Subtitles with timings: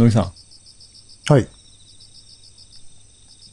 [0.00, 0.32] 野木さ
[1.28, 1.42] はい。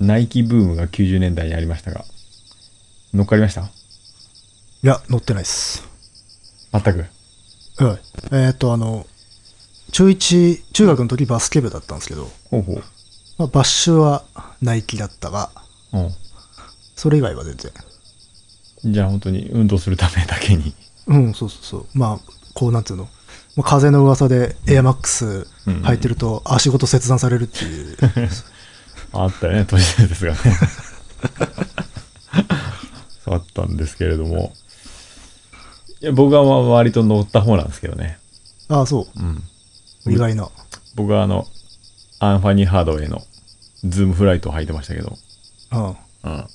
[0.01, 2.05] ん、ナイキブームが90年代にありましたが、
[3.13, 3.61] 乗っかりました？
[3.63, 3.65] い
[4.83, 5.83] や、乗ってないっす。
[6.71, 6.89] 全く？
[7.83, 7.99] はい。
[8.31, 9.05] えっ、と、あの、
[9.91, 12.83] 中1、中学の時バスケ部だったんですけど、ほうほう。
[13.37, 14.23] まあ、バッシュは
[14.61, 15.51] ナイキだったが、
[15.93, 15.97] う
[16.95, 17.71] それ以外は全然。
[18.89, 18.93] ん。
[18.93, 20.73] じゃあ本当に運動するためだけに。
[21.07, 21.87] うん、そうそうそう。
[21.93, 23.09] まあ、こうなんていうの？
[23.57, 27.97] まあ、風の噂でエアマックス履いてると足ごと切断されるっていう。
[29.13, 30.39] あったよね、都市伝説がね。
[33.25, 34.53] あったんですけれども。
[35.99, 38.19] いや僕はまあ割と乗った方なんですけどね。
[38.69, 39.43] ああ、そうん。
[40.05, 40.11] う。
[40.11, 40.47] 意外な。
[40.95, 41.47] 僕はあの、
[42.19, 43.23] アンファニー・ハーダウェイの
[43.83, 45.17] ズームフライトを履いてましたけど。
[45.71, 45.87] うん。
[45.89, 46.47] うん。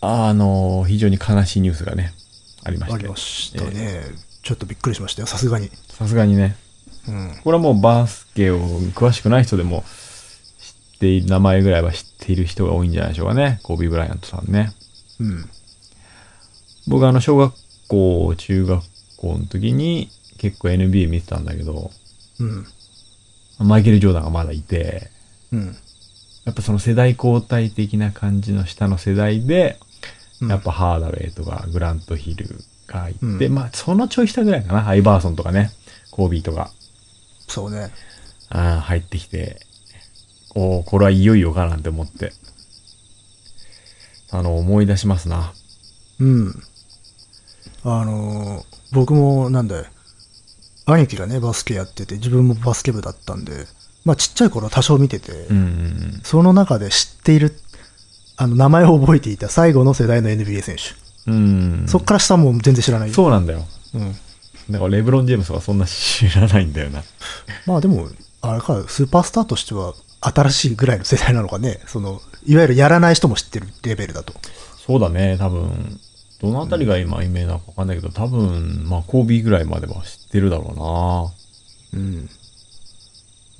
[0.00, 2.12] あの、非常に悲しいニュースがね、
[2.64, 3.80] ありましてありま。
[4.42, 5.70] ちょっとびっくりしましたよ、さすがに。
[5.88, 6.56] さすがにね。
[7.08, 7.40] うん。
[7.42, 8.58] これはもうバスケを
[8.94, 9.84] 詳しくない人でも
[10.58, 13.60] 知っている、名前ぐらいは知っている人が多いんじゃないでしょうかね。
[13.62, 14.72] コービー・ブライアントさんね。
[15.20, 15.48] うん。
[16.88, 17.54] 僕はあの、小学
[17.88, 18.82] 校、中学
[19.16, 21.90] 校の時に結構 NBA 見てたんだけど、
[22.38, 22.66] うん。
[23.58, 25.10] マイケル・ジョーダンがまだいて、
[25.52, 25.76] うん。
[26.46, 29.90] やっぱその世代交代的な感じの下の世代で、うん
[30.48, 32.64] やっぱハーダウェイとかグラントヒル
[32.98, 34.88] がいて、うんまあそのちょい下ぐらいかな。
[34.88, 35.70] アイバーソンとかね、
[36.10, 36.70] コービーとか、
[37.48, 37.90] そうね。
[38.48, 39.60] あー入ってきて、
[40.54, 42.32] おおこれはいよいよかなんて思って、
[44.30, 45.52] あの、思い出しますな。
[46.20, 46.62] うん。
[47.84, 49.84] あのー僕もなんだよ。
[50.86, 53.52] 兄貴がね、バスケやってて、自分もバスケ部だったんで、
[54.04, 56.20] まあちっちゃい頃は多少見てて、うんうんうん。
[56.24, 57.54] その中で知っている、
[58.36, 60.82] あの、名前を覚えていた最後の世代の NBA 選手。
[61.30, 61.34] う
[61.84, 61.86] ん。
[61.88, 63.10] そっから下も全然知らない。
[63.10, 63.66] そうなんだよ。
[63.94, 64.12] うん。
[64.70, 67.02] だからレブロン・ジェームスはそんな知らないんだよな。
[67.66, 68.08] まあでも、
[68.40, 71.80] あれか、スーパースターとしては新しいぐらいの世代なのかね。
[71.86, 74.34] その、いわゆるやらない人も知ってるレベルだと。
[74.86, 76.00] そうだね、多分。
[76.40, 81.32] どのあたりが今有名なのかわかんないけど、多分、まあ、コービーぐらいまでは知ってるだろ
[81.92, 82.30] うん。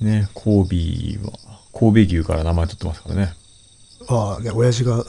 [0.01, 0.11] うな。
[0.11, 1.33] ね、コービーは、
[1.73, 3.33] 神戸牛から名前取ってますからね。
[4.07, 5.05] ああ、ね、親父が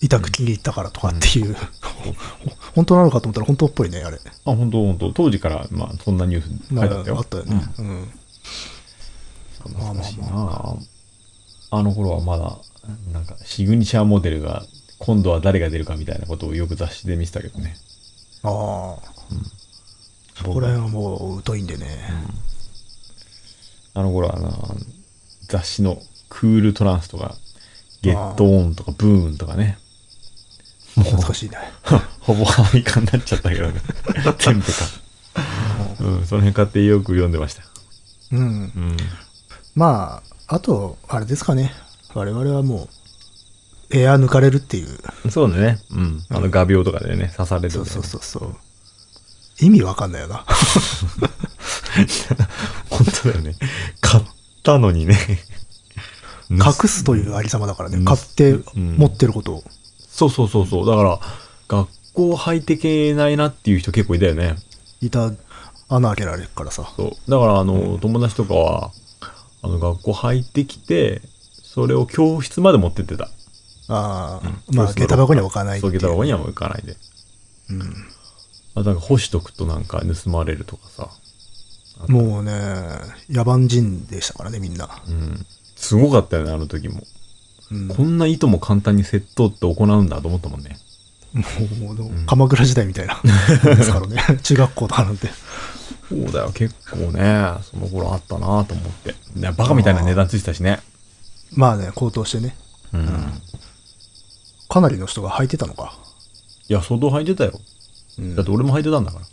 [0.00, 1.56] 痛く気に入ったからとかっていう、
[2.74, 4.18] 本当なのかと思ったら本当っぽいね、あれ。
[4.18, 7.18] あ、本当本当当時から、まあ、そんなニュース書いてあったよ。
[7.18, 7.72] あったよね。
[7.78, 7.86] うん。
[7.86, 8.08] うん。
[9.68, 10.76] 懐かしいな
[11.72, 12.58] あの頃はまだ、
[13.12, 14.64] なんか、シグニチャーモデルが、
[14.98, 17.76] 今度は誰が出るかみたいなことをよく雑誌で見てたけどね。
[18.42, 19.10] ああ。
[20.34, 21.86] そこら辺はもう疎いんでね。
[23.92, 24.50] あの頃はな、
[25.48, 26.00] 雑誌の
[26.30, 27.36] クールトランスとか、
[28.02, 29.78] ゲットオンとかブーンとかね。
[31.04, 31.56] 懐かしいね。
[32.20, 33.80] ほぼアメリカになっちゃったけどね。
[34.38, 34.72] 全部か。
[36.00, 37.62] うん、その辺買ってよく読んでました。
[38.32, 38.40] うん。
[38.40, 38.96] うん。
[39.74, 41.72] まあ、あと、あれですかね。
[42.14, 42.88] 我々はも
[43.92, 44.98] う、エア抜かれるっていう。
[45.30, 45.78] そうだね。
[45.90, 46.24] うん。
[46.30, 48.56] あの画鋲とかでね、刺される、そうそうそうそう。
[49.60, 50.44] 意味わかんないよな。
[52.88, 53.56] 本当だよね。
[54.00, 54.24] 買っ
[54.62, 55.18] たのにね。
[56.50, 57.98] 隠すというありさまだからね。
[57.98, 59.64] うん買ってうん持ってることを。
[60.10, 60.86] そうそうそうそう。
[60.86, 61.20] だから、
[61.68, 64.56] 学校入ってけないなっていう人結構いたよね。
[65.00, 65.32] いた、
[65.88, 66.92] 穴開けられるからさ。
[66.96, 67.30] そう。
[67.30, 68.90] だから、あの、友達とかは、
[69.62, 71.22] あの、学校入ってきて、
[71.62, 73.30] それを教室まで持ってってた。
[73.88, 76.96] ああ、うんまあ、下駄箱には置かないってそう、いう下駄箱にはもう行かないで。
[77.70, 77.94] うん
[78.74, 81.08] あ、なんか干しとくとなんか盗まれるとかさ。
[82.08, 82.52] もうね、
[83.28, 84.88] 野蛮人でしたからね、みんな。
[85.08, 85.46] うん。
[85.76, 87.02] すごかったよね、あの時も。
[87.72, 90.76] うん、こんな糸も簡単に窃盗って行うんだと思ったもんね。
[91.32, 93.20] もう鎌倉時代みたいな。
[93.76, 94.22] ですからね。
[94.42, 95.28] 中学校とかなんて。
[96.08, 99.14] そうだよ、結構ね、その頃あったなと思って。
[99.36, 100.80] ねバカみたいな値段ついてたしね。
[101.52, 102.56] まあね、高騰してね。
[102.92, 103.42] うん。
[104.68, 105.94] かなりの人が履いてたのか。
[106.68, 107.60] いや、相当履いてたよ。
[108.18, 109.24] うんだって俺も履いてたんだから。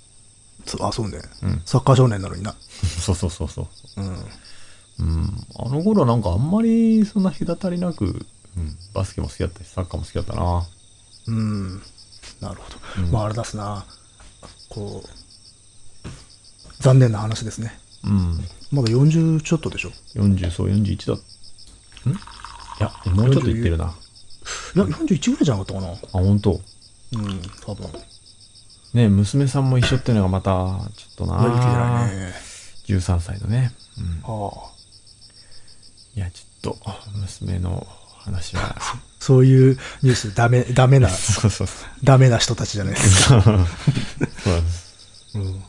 [0.65, 2.55] そうあ、そうね、うんサッカー少年なのにな。
[3.01, 3.67] そうそうそうそ
[3.97, 4.01] う。
[4.01, 4.17] うん。
[4.99, 5.45] うん。
[5.59, 10.67] あの頃なんかあんまりそんな隔たりなく、うん、バスケも好きだったし、サッカーも好きだったな。
[11.27, 11.81] うん。
[12.41, 13.03] なるほど。
[13.03, 13.85] うんまあ、あれだすな。
[14.69, 15.09] こう、
[16.79, 17.79] 残念な話ですね。
[18.03, 18.39] うん。
[18.71, 21.13] まだ40ちょっとでしょ？40、そう、41だ。
[21.13, 21.17] ん？
[21.17, 22.17] い
[22.79, 23.85] や、もうちょっといってるな。
[23.85, 23.93] あ、
[24.75, 25.95] いや、41ぐらいじゃなかったかな？
[26.11, 26.51] 本当。
[26.51, 27.89] うん、多分。
[28.93, 30.51] ね娘さんも一緒っていうのがまた、
[30.95, 31.37] ちょっとな。
[31.37, 32.33] ないね。
[32.87, 33.73] 13歳のね。
[33.97, 34.21] うん。
[34.21, 34.76] はあ。
[36.17, 36.77] いや、ちょっと、
[37.13, 37.85] 娘の
[38.17, 38.75] 話は。
[39.21, 41.67] そういうニュース、ダメ、ダメな、そうそう。
[42.03, 43.41] ダメな人たちじゃないですか。
[43.43, 43.63] そうなん
[44.65, 44.95] です。
[45.35, 45.63] うん。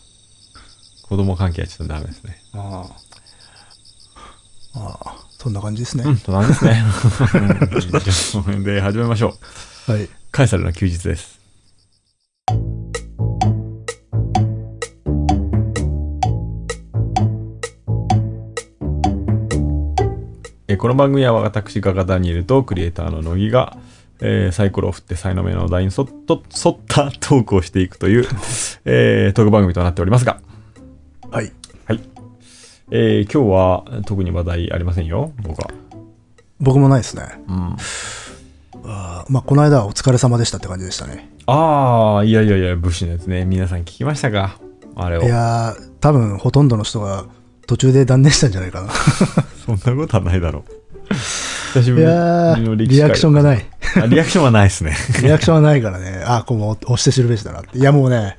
[1.03, 2.43] 子供関係はちょっとダメですね。
[2.55, 2.87] あ
[4.75, 4.81] あ。
[4.81, 6.05] ああ、そんな感じですね。
[6.05, 6.85] うん、そんな感じですね。
[7.81, 8.01] じゃあ、
[8.33, 9.37] この辺で始めましょ
[9.89, 9.93] う。
[9.93, 10.09] はい。
[10.33, 11.38] カエサルの休日です。
[20.69, 23.76] えーこの番組は私、ガガダニエルとクリエイターの乃木が、
[24.20, 28.26] えーサイコロを振って才能目の題に沿っと沿ったトークをしていくという、
[28.85, 30.41] えートーク番組となっておりますが、
[31.31, 31.53] はい。
[31.87, 32.00] はい。
[32.91, 35.70] えー今日は特に話題ありませんよ、僕は。
[36.61, 37.23] 僕もないですね。
[37.49, 37.76] うん。
[38.85, 41.31] あーまあ、この間はお疲れ様でしたって感じでしたね。
[41.47, 43.44] ああ、いやいやいや、武士のやつね。
[43.44, 44.59] 皆さん聞きましたか？
[44.97, 45.26] あれをい。
[45.26, 47.25] やー、多分ほとんどの人が
[47.69, 48.91] 途中で断念したんじゃないかな。
[49.65, 51.15] そんなことはないだろう。
[51.75, 52.09] 久しぶいり
[52.62, 53.67] のリアクションがない。
[54.03, 54.97] あリアクションはないですね。
[55.23, 57.79] リアクションはないからね、あー、こうも押して知るべしだなって。
[57.79, 58.38] いや、もうね、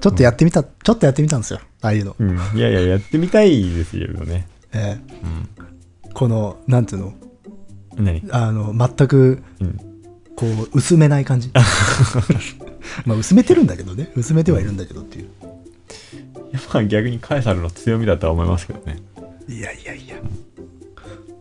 [0.00, 1.60] ちょっとやってみた、ちょっとやってみたんですよ。
[1.82, 2.16] ああいうの。
[2.18, 2.38] うん。
[2.54, 4.48] いやいや、やってみたいですよね。
[4.72, 5.64] えー
[6.14, 7.12] この、なんていうの、
[7.96, 8.22] 何？
[8.30, 9.78] あの、全く、うん。
[10.36, 11.50] こう、薄めない感じ。
[13.04, 14.10] まあ、薄めてるんだけどね。
[14.14, 15.28] 薄めてはいるんだけどっていう。
[16.88, 18.98] 逆にカエサルの強みだとは思いますけどね。
[19.48, 20.16] いやいやいや。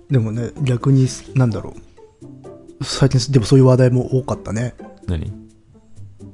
[0.09, 1.73] でもね、逆に、なんだろ
[2.79, 2.83] う。
[2.83, 4.75] 最近、でもそういう話題も多かったね。
[5.07, 5.31] 何？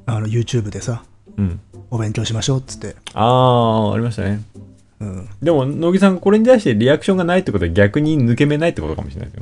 [0.05, 1.03] あの、YouTube でさ、
[1.37, 1.59] うん。
[1.91, 2.95] お勉強しましょうっつって。
[3.13, 4.41] ああ、ありましたね。
[4.99, 5.29] うん。
[5.41, 9.37] でも、乃木さん、これに対してリアクションがないってことは逆に抜け目ないってことかもしれないで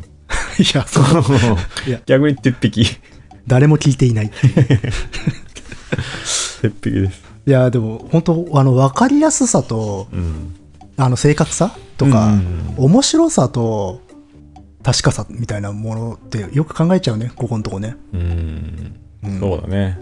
[0.66, 0.84] すよ。
[0.84, 1.24] いや、そう。
[1.88, 2.84] いや逆に鉄壁。
[3.48, 4.32] 誰も聞いていない。
[6.62, 7.37] 鉄壁です。
[7.48, 10.54] いや、でも、本当あの、わかりやすさと、うん。
[10.98, 14.02] あの、正確さとか、うん面白さと、
[14.84, 17.96] 確かさみたいなものってよく考えちゃうね、ここのとこね。
[18.14, 18.96] うん。
[19.24, 20.00] うんそうだね。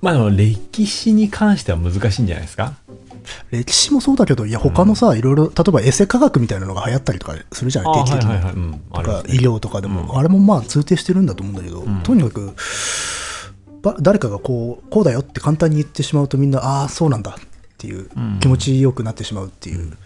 [0.00, 2.74] まあでも歴史に関しては難しいんじゃないですか？
[3.50, 8.28] 歴史もそうだけど、いや、他のさ、いろいろ、例えばエセ科学みたいなのが流行ったりとかするじゃない、定期的に。
[8.30, 8.54] はいはいはい。
[8.54, 8.70] うん。
[8.72, 8.78] ね
[9.28, 12.52] 医療とかでも、うんあれもまあ通底してるんだと思うんだけど、んとにかくば
[14.00, 17.34] 誰かがこうこうだよって簡単に言ってしまうとみんなああそうなんだっ
[17.78, 18.38] ていううん。
[18.40, 19.96] 気持ちよくなってしまうっていう、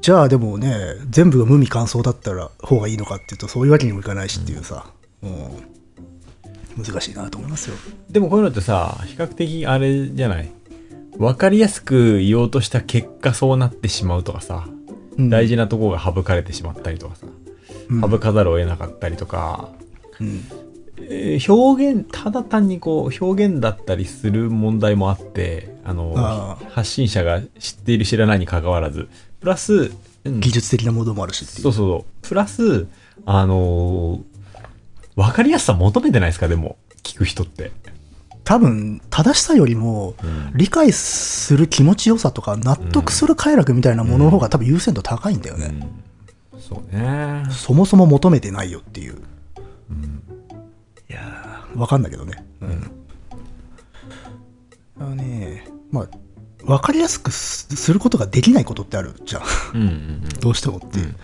[0.00, 0.74] じゃあでもね
[1.08, 4.86] 全部が無味乾燥だったら方がいいのかっていうとそういうわけにもいかないしっていうさ、
[5.22, 5.32] うん。
[6.76, 7.76] 難しいなと思いますよ。
[8.10, 10.50] でもこういうのってさ、比較的あれじゃない？
[11.16, 14.68] わかりやすく言おうとした結果そうなってしまうとかさ、
[15.16, 15.30] うん。
[15.30, 17.26] 大事なところが省かれてしまったりとかさ、
[17.88, 18.00] うん。
[18.02, 19.70] 省かざるを得なかったりとか、
[20.20, 20.26] うん。
[20.26, 20.65] えー
[21.48, 29.08] 表現、ただ単にこう表現だったりする問題もあって、あの、あ発信者が知っている知らないに関わらず、
[29.40, 29.92] プラス、
[30.24, 30.40] うん。
[30.40, 32.28] 技術的なものもあるしそうそうそう。
[32.28, 32.86] プラス、
[33.24, 34.22] あのー
[35.16, 37.72] わかりやすさ求めてないですかでも、聞く人って。
[38.44, 40.52] 多分正しさよりもうん。
[40.54, 45.88] 理解する気持ちよさとか納得する快楽みたいなものの方が多分優先度高いんだよね、
[46.58, 47.44] そうね。
[47.50, 49.16] そもそも求めてないよっていう、
[51.76, 52.44] わかんないけどね。
[52.60, 52.90] うん、
[55.00, 56.08] あのねまあ
[56.64, 59.42] 分かりやすくすすることができないことってあるじゃん。
[59.74, 60.98] うんうん どうしてもって。
[60.98, 61.14] いう、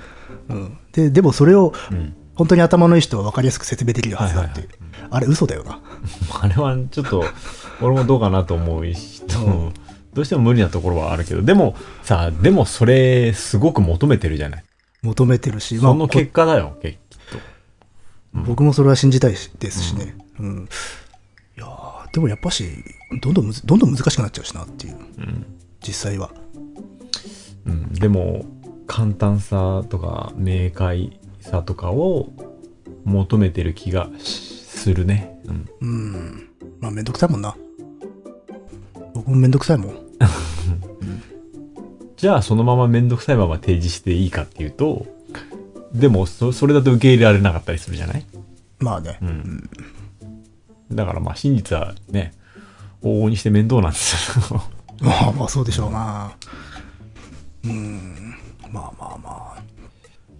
[0.48, 0.78] うん。
[0.92, 1.96] ででもそれをうん。
[1.96, 2.16] うん。
[2.34, 4.60] 本当に頭のいい人は分かりやすく説明できるはずだって。
[4.60, 5.08] いう、はい。
[5.10, 5.80] あれ嘘だよな。
[6.40, 7.24] あれはちょっと、
[7.80, 9.72] 俺もどうかなと思うし、うん。
[10.14, 14.64] どうしても無理なところはあるけど、でもさ、でもそれ、すごく求めてるじゃない。
[15.02, 17.38] 求めてるし、そのこ結果だよ、きっと。
[18.34, 20.16] 僕もそれは信じたいですしね。
[20.40, 20.68] うん。
[21.56, 22.64] いやーでもやっぱし、
[23.20, 25.46] どんどんどんどん難しくなっちゃうしなっていう、うん。
[25.86, 26.30] 実際は。
[27.66, 28.44] うん、でも、
[28.86, 32.32] 簡単さとか、明快さとかを
[33.04, 35.40] 求めてる気がしするね。
[35.46, 35.68] うん。
[35.80, 36.48] うん。
[36.80, 37.56] まあ、めんどくさいもんな。
[39.14, 39.98] 僕もめんどくさいもん。
[42.16, 45.06] じゃあそのままめんどくさいまま提示していいかっていうと、
[45.92, 48.24] でもそそれだと受け入れられなかったりするじゃない？
[48.78, 49.18] まあね。
[49.20, 49.70] うん。
[50.94, 52.32] だからまあ真実はね、
[53.02, 54.62] 往々にして面倒なんですよ。
[55.00, 56.32] まあまあ、そうでしょうな。
[57.64, 58.34] うん。
[58.70, 59.58] まあまあまあ。
[59.58, 59.62] っ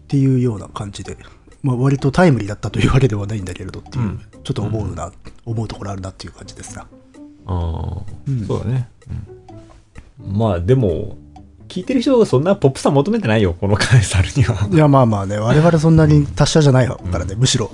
[0.07, 1.17] ていうような感じで。
[1.63, 5.13] まあ、割とタイムリーだったというわけではないんだけれどっていう、うんちょっと思うな、
[5.47, 6.83] 思うところあるなっていう感じですな。
[6.83, 6.87] あ
[7.47, 8.89] あ、うんそうだね。
[9.09, 11.17] うんまあでも、
[11.69, 14.69] 聞いてる人はそんなポップさ求めてないよ、このカエサルには。
[14.71, 17.71] いや、まあまあね、我々そんなに達者じゃないからね、むしろ、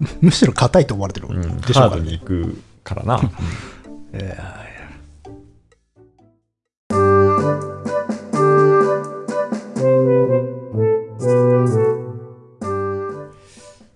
[0.20, 1.96] むしろ硬いと思われてるうん、でしょうからね。
[1.96, 3.20] ハードに行くからな。
[4.12, 4.36] え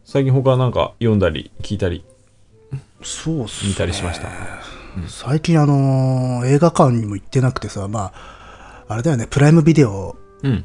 [0.05, 4.29] 最近他なんか読んだり聞いたりーそうっすね見たりしました？
[5.09, 10.65] 最近あのー映画館にも行ってなくてさ、まあ、あれだよね、プライムビデオうん。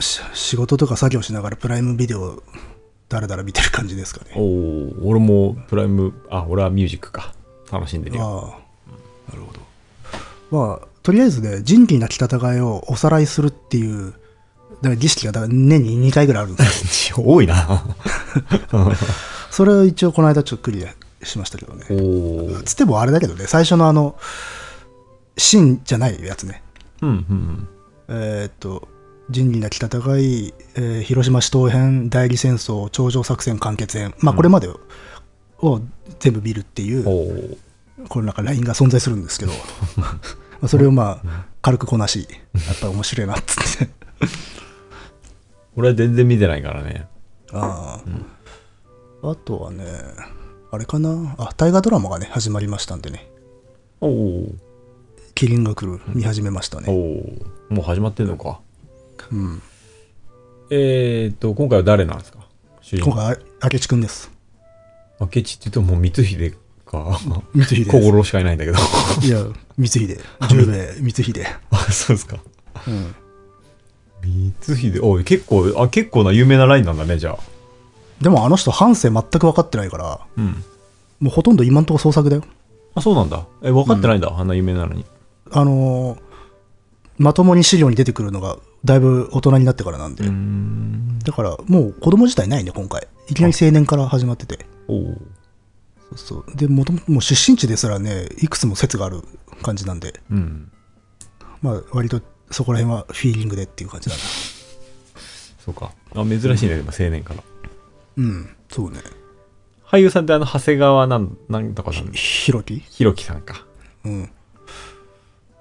[0.00, 2.42] し仕事とか作業しながらプライムビデオ
[3.10, 4.30] だらだら見てる感じですかね。
[4.36, 7.34] おお俺もプライム、あ、俺はミュージックか。
[7.70, 8.22] 楽しんでるよ。
[8.22, 9.60] ああ、なるほど。
[10.50, 14.12] まあ、とりあえずね、仁義なき戦いをおさらいするっていう、
[14.80, 17.16] だから儀式がだから年に2回ぐらいあるんですよ。
[17.26, 17.84] 多いな。
[19.50, 21.86] それを一応この間ちょっとクリアしましたけどね。
[21.90, 21.94] お
[22.58, 22.62] お。
[22.62, 24.16] つってもあれだけどね、最初のあの、
[25.36, 26.62] シンじゃないやつね。
[27.02, 27.68] うんうん
[28.08, 28.88] えーっと、
[29.30, 34.68] 仁義なき戦い、えー広島市東編、代理戦争、頂上作戦完結編、まあこれまで
[35.58, 35.80] を
[36.18, 38.06] 全部見るっていううん。、おお。
[38.08, 39.52] この中ラインが存在するんですけど、
[39.96, 40.18] ま
[40.62, 43.92] あそれをまあ軽くこなし、やっぱり面白いなっつって。
[45.76, 47.06] 俺は全然見てないからね。
[47.52, 48.02] あ
[49.22, 49.84] あ、あとはね、
[50.72, 53.30] あれかな、あ、大河ドラマがね、始まりましたんでね、
[54.00, 54.54] おお。
[55.34, 56.88] キリンが来る、見始めましたおね。
[57.70, 57.74] お。
[57.74, 58.60] もう始まってんのか。
[59.32, 59.62] うん。
[60.70, 62.38] えーっと、今回は誰なんですか？
[62.92, 64.30] 今回、あ明智くんです。
[65.20, 66.54] 明智って言うともう光秀
[66.86, 67.18] か。
[67.54, 67.90] 光秀。
[67.90, 68.78] 小五郎しかいないんだけど。
[69.22, 69.44] いや、
[69.78, 71.46] 光秀、十兵衛、光秀。
[71.70, 72.38] あ、そうですか。
[72.86, 73.14] うん。
[74.64, 77.38] 光秀、おい、結構、あ、結構な有名なラインなんだね、じゃあ。
[78.20, 80.64] でもあの人、半生全く分かってないから、うん。
[81.20, 82.44] もうほとんど今んとこ創作だよ。
[82.94, 83.46] あ、そうなんだ。
[83.62, 84.32] え、分かってないんだ。
[84.36, 85.04] あんな有名なのに。
[85.50, 86.20] あのー
[87.18, 90.24] まともに資料に出てくるのが、だいぶ大人になってからなんで。
[91.24, 93.06] だから、もう子供自体ないね、今回。
[93.28, 94.66] いきなり青年から始まってて。
[94.86, 96.56] そうそう。
[96.56, 99.22] で、もとももう出身地ですらね、いくつも説がある
[99.62, 100.72] 感じなんで、うん。
[101.62, 104.22] まあ、割とそこら辺はフィーリングでっていう感じだな。
[105.64, 105.92] そうか。
[106.14, 107.42] あ、珍しいね、でも青年から。
[108.16, 109.00] うん、そうね。
[109.86, 112.78] 俳優さんってあの、長谷川なん、なんとかさん、ひろき？
[112.78, 113.66] ひろきさんか。
[114.04, 114.30] うん。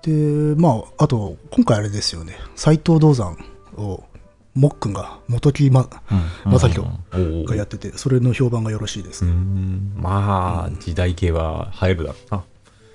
[0.03, 3.38] で、まあ、あと、今回あれですよね、斎藤道山
[3.75, 4.03] を、
[4.56, 5.88] もっくんが、元木ま
[6.46, 6.89] 正宏。
[7.46, 9.32] がやってて、それの評判がよろしいですね。
[9.32, 9.94] ん。
[9.96, 12.44] まあ、時代系は入るだろうな。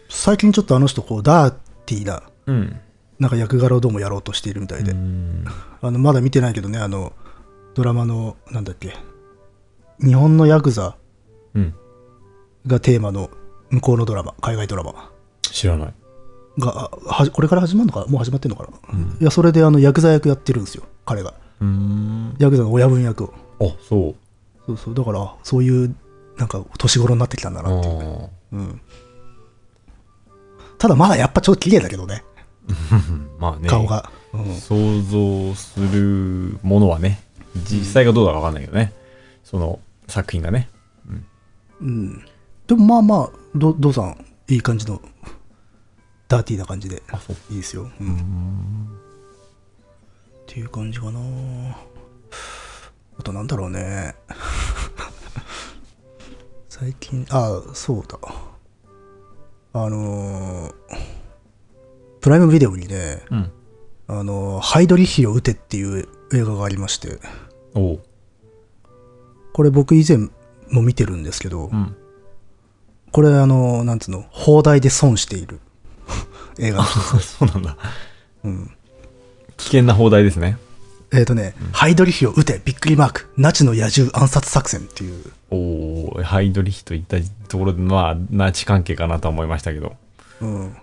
[0.09, 1.55] 最近ちょっとあの人、こう、ダー
[1.87, 2.81] ティーな、うん。
[3.19, 5.45] なんか役柄をどうもやろうとしているみたいで、うん。
[5.81, 7.13] あの、まだ見てないけどね、あの、
[7.75, 8.95] ドラマの、なんだっけ、
[10.01, 10.97] 日本のヤクザ
[11.55, 11.75] うん。
[12.67, 13.31] がテーマの
[13.71, 15.11] 向こうのドラマ、海外ドラマ
[15.43, 15.95] 知らない。
[16.59, 21.35] が、あはこれから始まるのかもう始まってんのかな、いや、それであの、ヤクザ役やってるんですよ、彼が。
[21.61, 22.37] うーん。
[22.39, 23.35] ヤクザの親分役を。
[23.61, 24.15] あ、そう。
[24.67, 25.95] そうそう、だから、そういう、
[26.39, 28.81] なんか、年頃になってきたんだなっていううん。
[30.79, 33.69] ただ、まだやっぱちょっと綺麗だけどね、ー まあね。
[33.69, 34.11] 顔が。
[34.33, 34.55] うん。
[34.55, 37.23] 想像するものはね、
[37.71, 38.93] 実際がどうだかわかんないけどね。
[39.45, 40.69] その作品がね。
[41.81, 42.25] うん。
[42.67, 45.01] でも、まあまあ、ど、どうさん、いい感じの、
[46.29, 47.03] ダーティーな感じで。
[47.51, 47.91] いいですよ。
[48.01, 48.15] うん。
[48.15, 48.17] っ
[50.47, 51.21] ていう感じかな
[53.19, 54.15] あと、なんだろうね。
[56.69, 58.19] 最近、あ、そうだ。
[59.73, 60.75] あのー
[62.21, 63.53] プライムビデオにね、うん。
[64.07, 67.19] あの、ハイドリヒを撃てっていう映画がありまして。
[69.53, 70.31] これ僕以前
[70.71, 71.95] も見てるんですけど、うん。
[73.13, 75.61] これあの、なんつうの、放題で損している
[76.59, 77.77] 映画そうなんだ。
[78.45, 78.71] うん。
[79.57, 80.59] 危険な放題ですね。
[81.13, 87.19] えっ、とね、ハイドリヒを撃てびっくりマーク、ナチの野獣暗殺作戦っていう、おおハイドリヒといった
[87.49, 89.95] ところで、まあ、ナチ関係かなとは思いましたけど。
[90.41, 90.77] うん。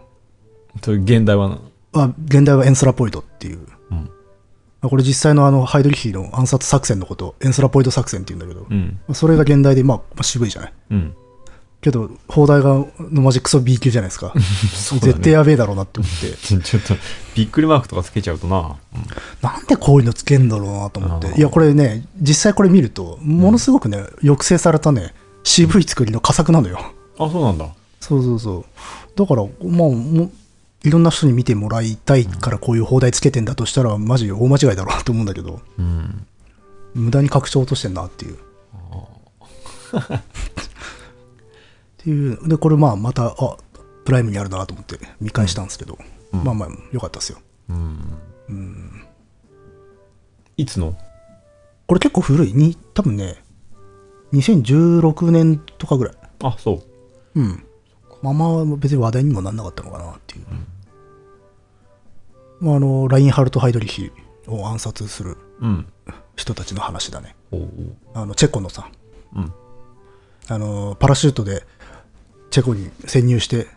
[0.79, 1.59] と現代は？
[1.93, 3.59] あ、現代はエンスラポイドっていう。
[3.89, 3.97] うん。
[3.97, 4.07] ま
[4.83, 8.99] あこれ実際のあの、ハイドリヒの暗殺作戦のことをエンスラポイド作戦って言うんだけど、まうん。
[9.09, 10.73] あそれが現代で、まあ、まあ渋いじゃない。
[10.91, 11.13] うん。
[11.81, 14.33] けど、放題がのマジクソ B 級じゃないですか。
[14.73, 16.37] そうだね絶対やべえだろうなって思って。
[16.61, 16.95] ちょっと、
[17.35, 18.75] びっくりマークとかつけちゃうとな。
[19.41, 21.37] なんでこういうのつけんだろうなと思って。
[21.37, 26.79] いや、これね、実際これ見ると、ものすごくね、抑制されたね、渋い作りの佳作なのよ。
[27.17, 27.67] あ、そうなんだ。
[27.99, 28.65] そうそうそう。
[29.15, 30.31] だから、まあ、もう
[30.83, 36.25] いろんな人に見てもらいたいからこういう放題つけてんだとしたら、マジ大間違いだろうなと思うんだけど、うん。
[36.93, 38.37] 無駄に拡張落としてんなっていう。
[42.01, 42.47] っていう。
[42.47, 43.57] で、これまあ、また、あ、
[44.03, 45.99] プライムにあるなと思って見返したんですけど、
[46.33, 47.39] うんまあまあ、よかったですよ。
[47.69, 49.03] うん。
[50.57, 50.95] いつの？
[51.87, 52.53] これ結構古い。
[52.53, 53.43] に、多分ね、
[54.33, 56.15] 2016年とかぐらい。
[56.43, 56.81] あ、そ
[57.35, 57.39] う。
[57.39, 57.63] うん。
[58.21, 60.45] まあまあ、別に話題にもなんなかったのかなっていう。
[62.59, 64.11] まあ、あの、ラインハルト・ハイドリヒ
[64.47, 65.85] を暗殺するうん。
[66.35, 67.35] 人たちの話だね。
[67.51, 67.69] おう
[68.13, 68.89] あの、チェコのさ、
[69.35, 69.53] うん。
[70.47, 71.63] あの、パラシュートで
[72.51, 73.67] チェコに潜入して、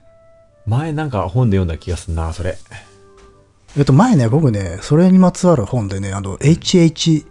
[0.66, 2.58] 前なんか本で読んだ気がするな、それ。
[3.76, 7.24] えっと、前ね、僕ね、それにまつわる本でね、あの、HHH、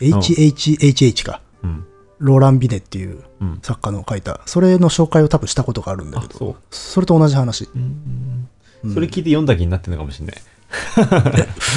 [0.00, 1.86] HHHH か、うん。
[2.18, 3.58] ローラン・ビネっていううん。
[3.62, 7.68] 作家の書いた、それの紹介を多分したことがあるんだけど、あそれと同じ話。
[7.74, 7.82] うん。
[7.82, 8.48] うん
[8.94, 10.36] それ聞いて読んだ気になってるのかもしれない。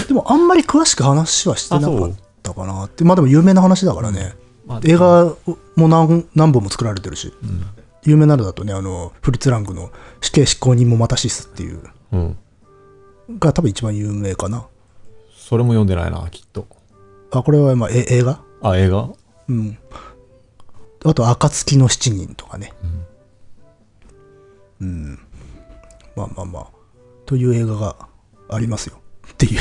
[0.08, 4.34] でも、あんまり詳しく話はしてなかったかなって、まあでも有名な話だからね、
[4.66, 5.36] まあ映画
[5.76, 7.64] も何何本も作られてるし、うん。
[8.06, 11.82] 有名なのだとね、あの、フリッツ・ラングの死刑執行人もまたシスっていう、
[12.12, 12.38] うん。
[13.40, 14.68] が多分一番有名かな。
[15.36, 16.68] それも読んでないな、きっと。
[17.32, 18.40] あ、これはまあえ映画？
[18.62, 19.10] あ、映画？
[19.50, 19.78] うん。
[21.04, 22.74] あと、暁の七人とかね。
[24.82, 25.20] うん。
[26.16, 26.68] まあまあまあ。
[27.26, 27.96] という映画が
[28.50, 29.00] ありますよ。
[29.32, 29.60] っていう。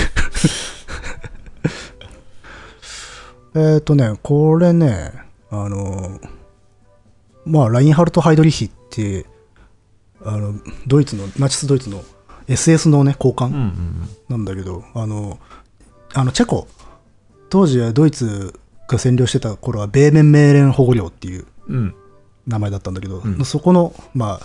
[3.74, 5.12] えっとね、これね、
[5.50, 6.18] あの、
[7.46, 9.26] まあ、ラインハルト・ハイドリヒって、
[10.24, 10.54] あの、
[10.86, 12.02] ドイツの、ナチスドイツの
[12.48, 13.50] SS のね、高官。
[13.50, 15.38] うんうんなんだけど、あの、
[16.14, 16.66] あのチェコ、
[17.50, 18.58] 当時はドイツ
[18.88, 21.76] が占領してた頃は、ベーメンメーレン保護領っていううん。
[21.76, 21.94] うん。
[22.46, 24.40] 名前だったんだけど、うんそこの、ま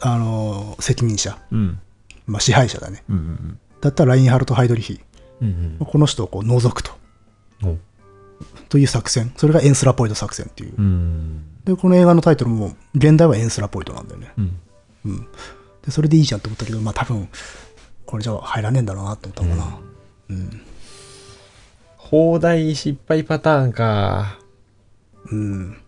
[0.00, 1.78] あ、あの、責任者、うん。
[2.26, 3.04] まあ、支配者だね。
[3.08, 5.00] うんうんだったらラインハルト・ハイドリヒ、
[5.40, 5.76] うん。
[5.80, 6.92] この人をこう除くと。
[8.56, 8.64] うん。
[8.68, 9.32] という作戦。
[9.36, 10.74] それがエンスラポイド作戦っていう。
[10.76, 11.44] うん。
[11.64, 14.32] で、この映画のタイトルも、現代はエンスラポイドなんだよね。
[14.36, 14.60] うん。
[15.06, 15.26] うん。
[15.84, 17.28] で、それでいいじゃんと思ったけど、まあ多分、
[18.06, 19.78] これじゃ入らねえんだろうなと思ったのかな。
[20.30, 20.62] うん。
[21.96, 24.38] 放題失敗パターンか。
[25.30, 25.78] うん。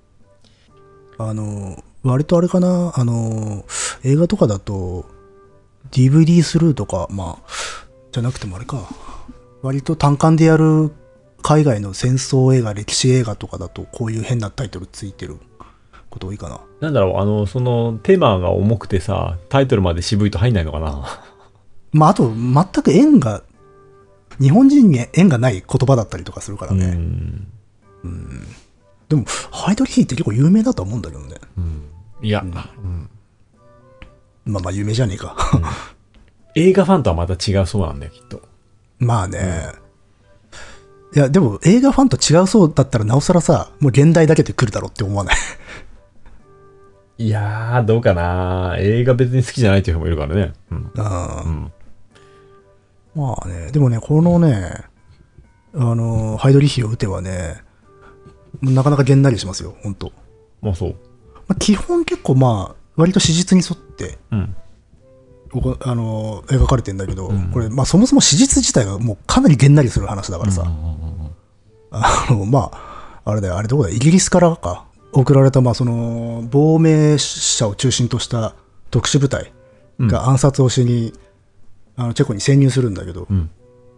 [1.18, 3.64] あの、割とあれかな、あの、
[4.04, 5.06] 映画とかだと、
[5.90, 7.48] DVD スルーとか、まあ、
[8.12, 8.88] じゃなくてもあれか、
[9.62, 10.92] 割と単館でやる
[11.44, 15.36] 海外の戦争映画、歴史映画とかだと、こういう変なタイトルついてる
[16.08, 16.60] こと多いかな。
[16.80, 21.04] なんだろう、あの、その、テーマが重くてさ、タイトルまで渋いと入んないのかな？
[21.92, 23.42] まあ、あと、全く縁が、
[24.40, 26.86] 日本人に縁がない言葉だったりとかするからうね。
[26.86, 27.46] ん。
[29.10, 31.36] でも、ハイドリヒーって結構有名だと思うんだけどね。
[31.58, 31.82] うん。
[32.22, 32.54] いや、うん
[34.46, 35.36] まあまあ、有名じゃねえか。
[36.56, 38.40] 映画ファンとはまた違うそうなんだよ、きっと。
[38.98, 39.83] まあね。
[41.14, 45.36] いや、でも映画ファンと違うそうだったらなおさらさ、もう現代だけで来るだろうって思わない？
[47.18, 50.52] いやー、どうかな映画別に好きじゃないっていう人もいるからね。
[50.72, 50.90] うん。
[50.98, 51.72] あうん。
[53.14, 54.84] まあね、でもね、このね、
[55.76, 57.62] あの、ハイドリヒを打てはね、
[58.62, 60.12] なかなかげんなりしますよ、本当
[60.62, 60.96] まあそう。
[61.46, 64.56] まあ、基本結構まあ、割と史実に沿って、うん。
[65.82, 70.93] あの、描かれてんだけど、うんこれ、まあそもそも史実自体がもうかなりげんなりする話だからさ、うんうんうん
[71.94, 73.90] あの、まあ、あれだよ、あれどこだ？
[73.90, 78.54] イギリスからか、送られた、まあ、その、亡命者を中心とした
[78.90, 79.52] 特殊部隊
[79.98, 81.12] うんが暗殺をしに、
[81.96, 83.50] あのチェコに潜入するんだけど、うん。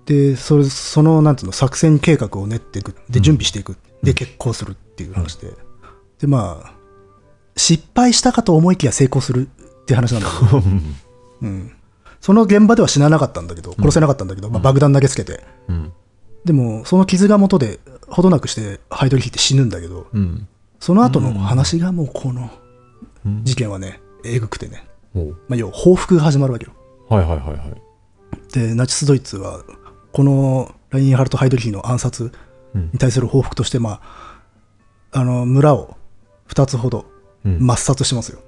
[0.04, 2.94] で、それその、なんていうの、作戦計画を練っていく。
[3.08, 3.76] で、準備していく。
[4.02, 5.50] で、決行するっていう話で。
[6.20, 6.72] で、まあ、
[7.56, 10.62] 失敗したかと思いきや成功するっていう話なんだけど、
[11.42, 11.72] うん。
[12.20, 15.92] その現場では死ななかったんだけど、殺せなかったんだけど、まあ、爆弾投げつけて、うん。
[16.46, 20.48] でも、その傷が元で、ほどなくして、ハイドリヒって死ぬんだけど、うん。
[20.78, 22.50] その後の話がもうこの
[23.24, 24.86] うん事件はね、えぐくてね、
[25.48, 26.72] まあ、要は報復が始まるわけよ。
[27.08, 28.52] はいはいはいはい。
[28.52, 29.64] で、ナチス・ドイツは、
[30.12, 32.32] このラインハルト・ハイドリヒの暗殺
[32.74, 34.00] うんに対する報復として、ま
[35.10, 35.96] あ、あの村を
[36.48, 37.06] 2つほど
[37.44, 38.38] うん抹殺しますよ。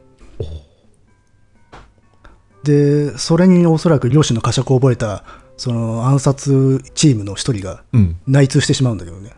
[2.63, 5.25] で、それにおそらく両親の呵責を覚えた、
[5.59, 8.17] その暗殺チームの一人がうん。
[8.27, 9.33] 内通してしまうんだけどね。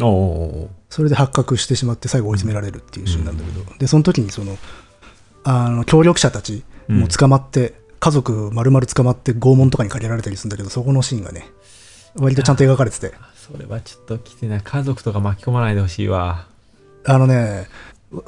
[0.00, 4.58] おうおうおうそれで発覚してしまって最後追い詰められるっていうシーンなんだけど、でその時にその
[5.44, 11.46] あの協力者たちも捕まって、家族丸々捕まって拷問とかにかけられたりするんだけどそこのシーンがね
[12.16, 14.60] 割とちゃんと描かれててそれはちょっときついな。
[14.60, 16.46] 家族とか巻き込まないでほしいわ。
[17.04, 17.68] あのね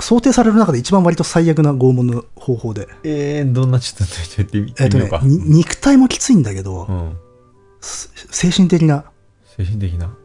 [0.01, 7.16] 想定される中で一番割と最悪な拷問の方法で、えー、どんなちょっと言ってみようか。、に肉体もきついんだけど、うん。
[7.81, 9.05] す精神的な
[9.57, 10.16] 精神的な？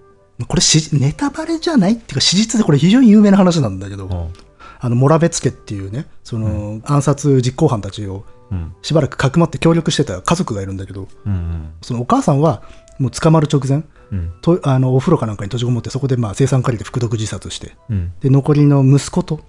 [0.48, 1.93] これしネタバレじゃない？
[1.93, 4.34] っていうか史実でこれ非常に有名な話なんだけど、うん。
[4.79, 8.75] あのモラベツケっていうねその、暗殺実行犯たちをうん。
[8.81, 11.73] しばらくかくまって協力してた家族がいるんだけどうん。
[11.81, 12.63] そのお母さんは
[12.97, 14.33] もう捕まる直前うん。
[14.41, 18.13] とあのお風呂かなんかに閉じこもってそこでまあ生産借りで服毒自殺してうん。
[18.21, 19.41] で残りの息子と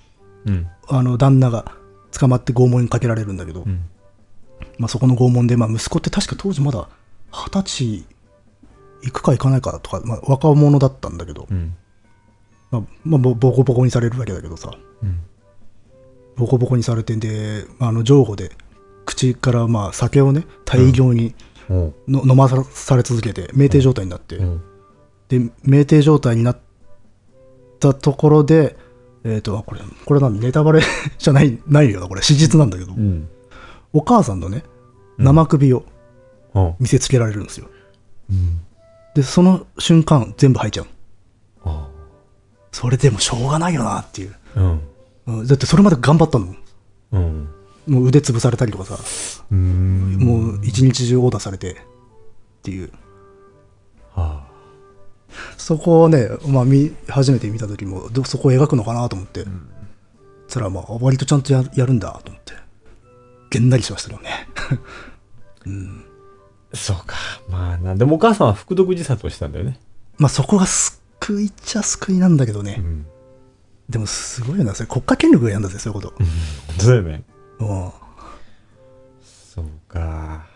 [0.45, 0.69] うん。
[0.89, 1.73] あの旦那が
[2.13, 3.89] 捕まって拷問にかけられるんだけど、うん。
[4.79, 6.89] まあ、そこの拷問で、まあ、息子って確か当時まだ
[7.31, 8.05] 二十歳
[9.03, 11.77] 行くか行かないかとか、まあ、若者だったんだけど、うん。
[12.71, 15.21] まあまあ、ボボコボコにされるわけだけどさうん。
[16.37, 18.55] ボコボコにされてであの上手で
[19.05, 21.35] 口からまあ酒をね大量に
[21.69, 21.95] うん。
[22.09, 24.63] の飲まされ続けて酩酊状態になって、うん。
[25.29, 26.59] で酩酊状態になっ
[27.79, 28.77] たところで
[29.23, 30.81] えっ、とあこれこれなんネタバレ
[31.19, 33.29] じゃないないよなこれ史実なんだけど、うん。
[33.93, 34.65] お母さんのね
[35.19, 35.85] 生首を
[36.55, 36.75] うん。
[36.81, 37.69] 見せつけられるんですよ
[38.31, 38.61] うん。
[39.15, 40.89] でその瞬間全部吐いちゃうあ
[42.73, 44.61] それでもしょうがないよなっていう、あ。
[44.61, 44.81] うん。
[45.27, 46.55] うん、だってそれまで頑張ったの
[47.13, 47.49] うん。
[47.87, 50.17] もう腕潰されたりとかさ、うーん。
[50.19, 51.77] もう一日中オーダーされてっ
[52.63, 52.93] ていう
[54.15, 54.51] はあ。
[55.57, 59.49] そこをね、まあ、見初めて見た時もどそこを描くのかなと思って、そ
[60.51, 62.55] したらまあ割とちゃんとややるんだと思って
[63.51, 64.49] げんなりしましたけどね
[66.73, 67.17] そうか。
[67.49, 69.81] まあな、でもお母さんは服毒自殺をしたんだよね。
[70.19, 70.67] まあそこが
[71.21, 73.07] 救いっちゃ救いなんだけどね、ん。
[73.89, 76.15] でもすごいよなそれ国家権力がやるんだぜそういうこと、
[76.79, 77.25] そうだよね。
[77.61, 77.91] うん
[79.23, 80.47] そうか。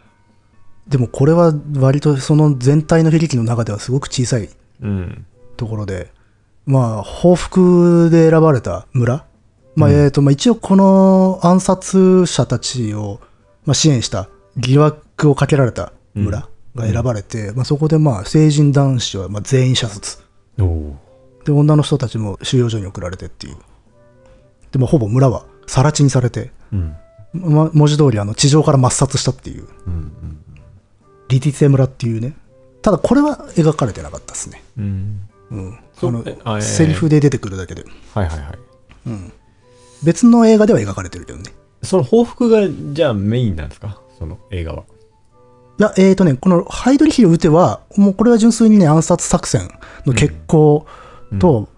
[0.89, 4.49] でもこれは割とその全体の悲劇の中ではすごく小さい
[4.83, 5.27] うん。
[5.57, 6.11] ところで、
[6.67, 9.25] まあ、報復で選ばれた村、
[9.77, 13.21] まあうんえーとまあ、一応この暗殺者たちを、
[13.65, 20.24] まあ、支援した疑惑をかけられた村が選ばれて、まあ、そこでまあ成人男子はまあ全員射殺。
[20.57, 23.57] で女の人たちも収容所に送られてっていう
[24.73, 26.97] でもほぼ村は更地にされて、うん。
[27.33, 30.13] ま、文字通りあの地上から抹殺したっていううん。
[31.29, 32.35] リティツェ村っていうね
[32.83, 35.29] ただこれは描かれてなかったですね、うん。
[35.51, 35.55] う
[36.03, 38.59] のセリフで出てくるだけではいはいはい。
[40.03, 41.53] 別の映画では描かれてるけどね。
[41.83, 44.01] その報復が、じゃあメインなんですか？
[44.19, 44.85] その映画は。
[45.79, 49.69] いや、えーとね、このハイドリヒル・ウテは、もうこれは純粋にね、暗殺作戦
[50.07, 50.87] の決行
[51.41, 51.69] と、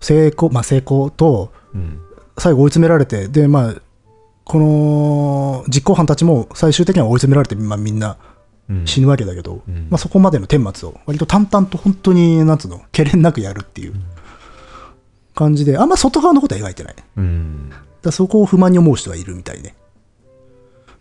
[0.00, 2.00] 成功、まあ成功と、うん。
[2.38, 3.74] 最後追い詰められて、で、まあ、
[4.44, 8.16] この実行犯たちも最終的には追い詰められて、まあ、みんな
[8.70, 8.86] うん。
[8.86, 13.94] 死ぬわけだけど、うんまあ、そこまでの顛末を割と淡々と本当に、なんつうの、けれんなくやるっていう
[15.34, 16.94] 感じで、あんま外側のことは描いてない。
[17.16, 17.72] うん。
[18.02, 19.74] らそこを不満に思う人はいるみたいね。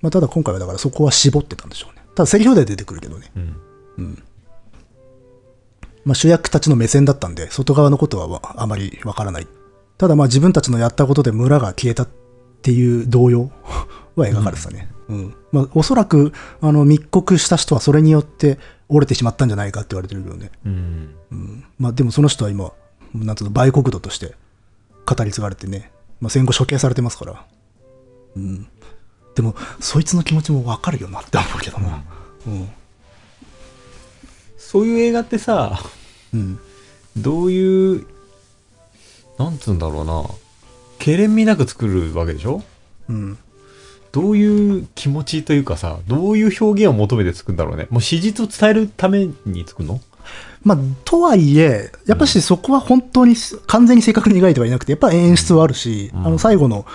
[0.02, 1.99] まあ、ただ今回はだからそこは絞ってたんでしょうね。
[2.20, 3.32] ただセリフでは出てくるけどね。
[3.98, 4.24] うん。
[6.04, 9.48] まあ、主役たちの目線だったんで、外側のことはわあまりわからない。
[9.98, 12.10] ただまあ自分たちのやったことで村が消えたっ
[12.62, 13.52] ていう動揺
[14.18, 14.90] は描かれてたね。
[15.08, 15.34] うん。
[15.54, 20.52] まあ、おそらく、あの、密告した人はそれによって折れてしまったんじゃないかって言われてるけどね。
[20.66, 21.16] うん。
[21.32, 21.64] うん。
[21.78, 22.74] まあでもその人は今、
[23.14, 24.36] なんつうの、売国度として
[25.06, 27.46] 語り継がれてね、まあ戦後処刑されてますから。
[28.36, 28.68] うん。
[29.40, 32.04] でも、そいつの気持ちもわかるよなって思うけどな。
[32.46, 32.70] うん。
[34.58, 35.80] そういう映画ってさ、
[36.34, 36.60] うん。
[37.16, 38.06] どういう、
[39.38, 40.26] なんつうんだろうな。
[40.98, 42.62] けれんみなく作るわけでしょ？
[43.08, 43.38] うん。
[44.12, 47.88] どういう気持ちというかさ、どういう表現を求めて作るんだろうね。
[47.90, 50.02] もう史実を伝えるために作るの？
[50.64, 53.36] まあ、とはいえ、やっぱしそこは本当に
[53.68, 56.86] 完全に正確に描いてはいなくて、やっぱ演出はあるし、うんあの最後の、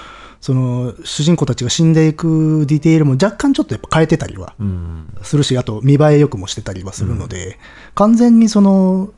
[0.45, 5.09] その主人公たちが死んでいくディテールも若干ちょっとやっぱ変えてたりはうん。
[5.23, 7.59] するし、あと見栄えよくもしてたりはするので、
[7.95, 9.09] 完全にその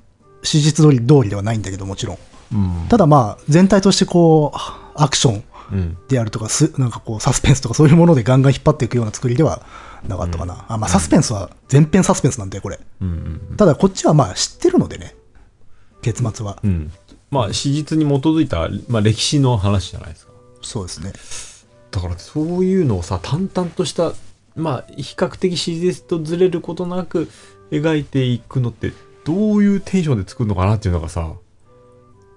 [0.44, 2.18] 史実通り通りではないんだけど、もちろん。
[2.52, 2.88] うん。
[2.88, 4.58] ただまあ、全体としてこう、
[4.94, 5.98] アクションうん。
[6.06, 9.66] であるとか、すなんかこう、サスペンスとかそういうものでガンガン引っ張っていくような作りでは
[10.06, 10.64] なかったかな。
[10.68, 12.78] あまあ、サスペンスは全編サスペンスなんで、これ。
[13.00, 13.56] うん。
[13.56, 15.16] ただこっちはまあ知ってるのでね、
[16.02, 16.60] 結末は。
[16.62, 16.92] うん。
[17.32, 20.25] まあ、史実に基づいた、まあ、歴史の話じゃないですか。
[20.66, 21.12] そうですね。
[21.90, 24.12] だから、そういうのをさ、淡々とした、
[24.54, 27.28] まあ、比較的史実とずれることなく
[27.70, 28.92] 描いていくのって、
[29.24, 31.32] どういうテンションで作るのかなっていうのがさ、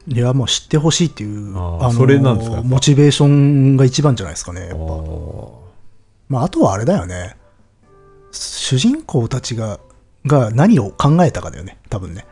[0.07, 2.61] いや、もう知ってほしいっていう、あーそれなんですか？
[2.63, 4.75] モチベーションが一番じゃないですかね、やっぱ。
[4.77, 5.63] お
[6.29, 7.35] まあ、あとはあれだよね。
[8.31, 9.79] 主人公たちが、
[10.25, 12.25] が何を考えたかだよね、多分ね。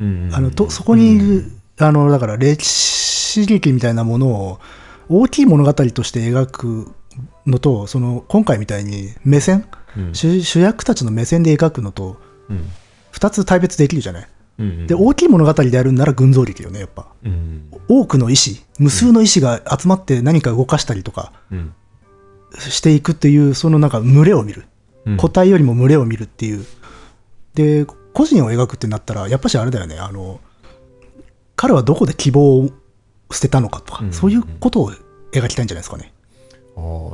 [0.00, 4.60] うんあの、と、そこにいる、あの、だから歴史劇みたいなものを
[5.08, 6.92] 大きい物語として描く
[7.46, 12.16] のと、その、今回みたいに目線、うん主主役たちの目線で描くのと、
[12.48, 12.64] うん
[13.10, 14.28] 二つ対別できるじゃない？
[14.58, 17.06] うんで、大きい物語でやるんなら群像劇よね、やっぱ。
[17.24, 21.72] うん多くの意志、無数の意志が集まって何か動かしたりとかうん
[22.58, 24.64] していくっていう、そのなんか群れを見る。
[25.06, 26.64] うん個体よりも群れを見るっていう。
[27.54, 30.40] で、個人を描くってなったら、やっぱしあれだよね、あの、
[31.56, 32.70] 彼はどこで希望を
[33.34, 34.92] 捨てたのかとか、うんそういうことを
[35.32, 36.12] 描きたいんじゃないですかね。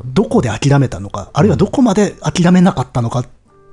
[0.07, 3.27] どこで諦めたのか、あるいはどこまで諦めなかったのかっ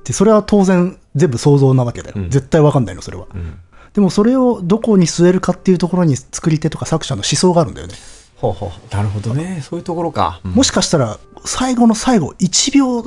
[0.04, 2.16] て、それは当然全部想像なわけだよ。
[2.18, 3.28] うん絶対わかんないの、それは。
[3.34, 3.60] うん
[3.94, 7.96] でもそれをどこに据えるかっていうところに作り手とか作者の思想があるんだよね。
[8.36, 8.96] ほうほう。
[8.96, 9.64] なるほどね。
[9.68, 10.40] そういうところか。
[10.44, 13.04] もしかしたら、最後の最後、1秒、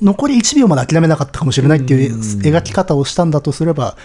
[0.00, 3.96] 残り1秒まで諦めなかったかもしれないっていううん描き方をしたんだとすれば、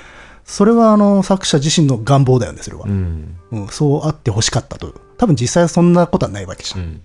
[0.48, 2.86] それはあの作者自身の願望だよね、それは。
[2.88, 3.38] うん。
[3.52, 4.94] うん、そうあってほしかったと。
[5.18, 6.80] 多分実際はそんなことはないわけじゃん。
[6.80, 7.02] うん。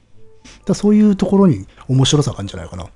[0.66, 2.86] らそういうところに面白さがあるんじゃないかな。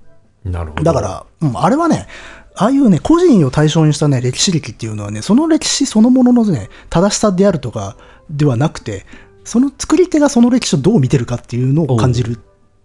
[0.44, 0.84] なるほど。
[0.84, 2.06] だから、うん、あれはね、
[2.54, 7.96] ああいうね、個人を対象にしたね、歴史劇っていうのはね、その歴史そのもののね、正しさであるとか
[8.30, 9.04] ではなくて、
[9.44, 12.38] その作り手がその歴史をどう見てるかっていうのを感じる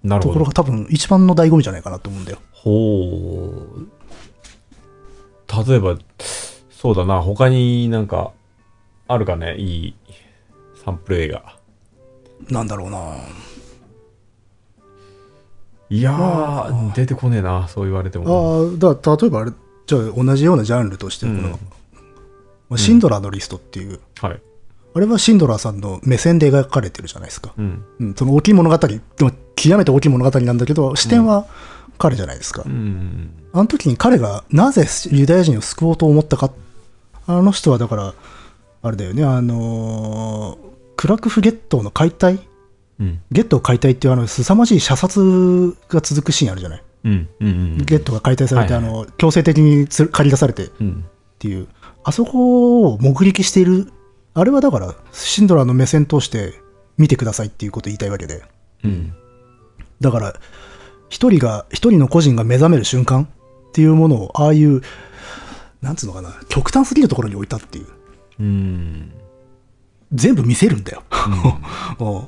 [0.04, 0.54] なるほどところが。
[0.54, 2.40] 多分一番の醍醐味じゃないかなと思うんだよ。
[2.52, 3.88] ほう。
[5.68, 5.98] 例えば、
[6.82, 8.32] そうだな、他になんか、
[9.08, 9.96] あるかね、いい
[10.84, 11.44] サンプル映画。
[12.50, 13.18] なんだろうな。
[15.92, 18.72] いやー、出てこねえな、そう言われてあも。
[18.74, 19.52] あ、だから例えばあれ、
[19.86, 21.58] じゃあ同じようなジャンルとして、この、うんま
[22.76, 24.42] あシンドラーのリストっていう、はい。
[24.96, 27.54] あれはシンドラーさんの目線で描かれてるじゃないですか。
[27.60, 27.86] うん。
[28.00, 31.46] うん、その大きい物語、でも極めて大きい物語なんだけど、視点は
[32.00, 32.64] 彼じゃないですか。
[32.66, 33.34] うん。
[33.54, 36.50] あの時に彼がなぜユダヤ人を救おうと思ったか、
[37.38, 38.14] あの人はだから、
[38.84, 42.40] あれだよね、あのークラクフゲットーの解体、
[43.00, 43.22] うん。
[43.32, 46.84] ゲットー解体っていうあの凄まじい射殺が続くシーンあるじゃない？
[47.06, 47.30] うん。
[47.40, 47.78] うん。
[47.80, 51.06] ゲットが解体されて、はいはいあの強制的につ借り出されてっうん。
[51.40, 51.68] ていう、
[52.04, 53.92] あそこを目撃している、
[54.36, 56.54] あれはだから、シンドラーの目線通して
[57.00, 58.44] 見てくださいっていうことを言いたいわけで。
[58.84, 59.14] うん。
[60.00, 60.36] だから、
[61.10, 64.82] 一人が、一人の個人が目覚める瞬間っていうものを、ああいう、
[65.82, 67.88] なんつうのかな、極端すぎるところに置いたっていう。
[68.40, 69.12] うん。
[70.14, 71.04] 全部見せるんだよ。
[72.00, 72.28] うん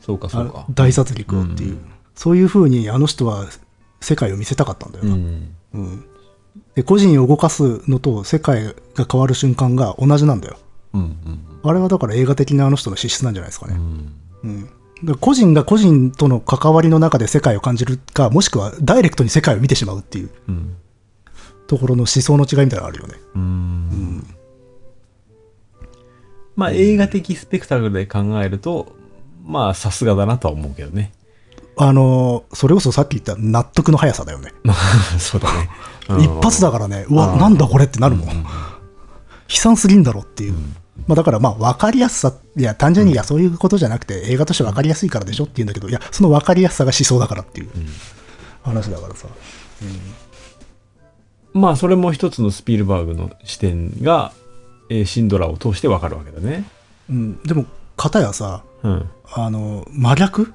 [0.00, 0.66] そうか、そうかあ。
[0.70, 1.72] 大殺戮をっていう。
[1.72, 3.46] うんそういうふうにあの人は
[4.00, 5.14] 世界を見せたかったんだよな。
[5.14, 5.54] うん。
[5.74, 6.04] うん
[6.74, 10.56] で個人を動かすのと世界が変わる瞬間が同じなんだよ。
[10.94, 11.00] うん。
[11.02, 11.40] うん。
[11.62, 13.74] あれはだから映画的なあの人の資質なんじゃないですかね。
[13.74, 14.14] うん。
[14.44, 14.68] うん
[15.20, 20.76] 個人が個人との関わりの中で世界を感じるか、もしくはダイレクトに世界を見てしまうっていううん。
[21.66, 23.14] ところの思想の違いみたいなのあるよね。
[23.34, 24.26] うん。
[26.56, 28.94] まあ、映画的スペクタクルで考えると、
[29.44, 31.12] まあ、さすがだなとは思うけどね。
[31.78, 34.52] あのーそれこそさっき言った納得の速さだよね。
[35.20, 35.68] そうだね。
[36.18, 38.28] 一発だからね、うわ、うんなんだこれってなるもん。
[38.28, 38.44] 悲
[39.48, 40.54] 惨すぎんだろっていう。
[41.06, 47.68] まあだからまあ分かりやすさ、いや単純にいやそういうことじゃなくて映画として分かりやすいからでしょって言うんだけど、いやその分かりやすさが思想だからっていう
[48.62, 49.26] 話だからさ。
[51.56, 54.32] まあ、それも一つのスピルバーグの視点が、
[54.88, 56.64] えーシンドラーを通してわかるわけだね。
[57.10, 57.66] うん、でも、
[57.96, 59.10] 片やさ、うん。
[59.32, 60.52] あの、真逆？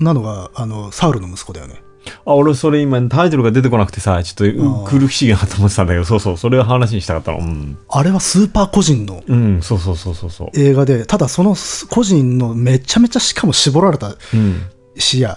[0.00, 1.82] なのが、あの、サウルの息子だよね。
[2.24, 7.38] あ、俺それ今タイトルが出てこなくてさ、ちょっと苦しいなと思ってたんだけど、そうそう、それを話にしたかったの。
[7.38, 7.78] うん。
[7.88, 10.50] あれはスーパー個人のうん、そうそうそうそうそう。
[10.54, 11.54] 映画で、ただその
[11.90, 14.62] 個人のめちゃめちゃしかも絞られたうん。
[14.96, 15.36] 視野、うん。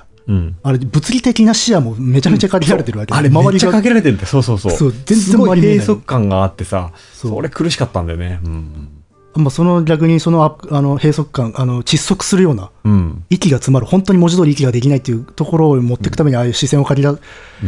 [0.64, 4.72] あれ物理的な視野もめちゃめちゃ限られてるわけであれめっちゃかがけられてるって、そうそうそう。
[4.72, 8.40] そう全然閉塞感があってさ、それ苦しかったんだよね。
[8.44, 8.96] うん。
[9.36, 13.26] まあ、その逆にそのああの閉塞感、あの窒息するような、うん。
[13.30, 17.18] 息が詰まる、本当に文字通り息ができないっていうところを持っていくために、ああいう視線を借りら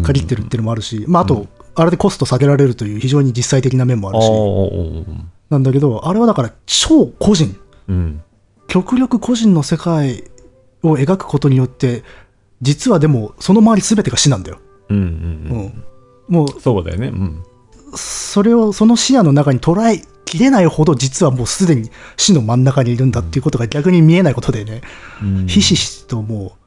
[0.03, 5.05] 借りてるっていうのもあるし、まあ、あと、あれでコスト下げられるという非常に実際的な面もあるし、ー、
[5.49, 7.55] なんだけど、あれはだから超個人、
[7.87, 8.21] うん。
[8.67, 10.23] 極力個人の世界
[10.83, 12.03] を描くことによって、
[12.61, 14.59] 実はでも、その周り全てが死なんだよ。
[14.89, 14.97] うん。
[14.97, 15.03] うん。
[15.03, 15.07] うう
[15.57, 15.65] ん。
[15.67, 15.83] ん。
[16.27, 17.07] もう、そうだよね。
[17.07, 17.43] うん。
[17.95, 24.81] それを、その視野の中に捉えきれないほど、実はもうすでに死の真ん中にいるんだっていうことが逆に見えないことでね、
[25.21, 26.57] うんひしひしとも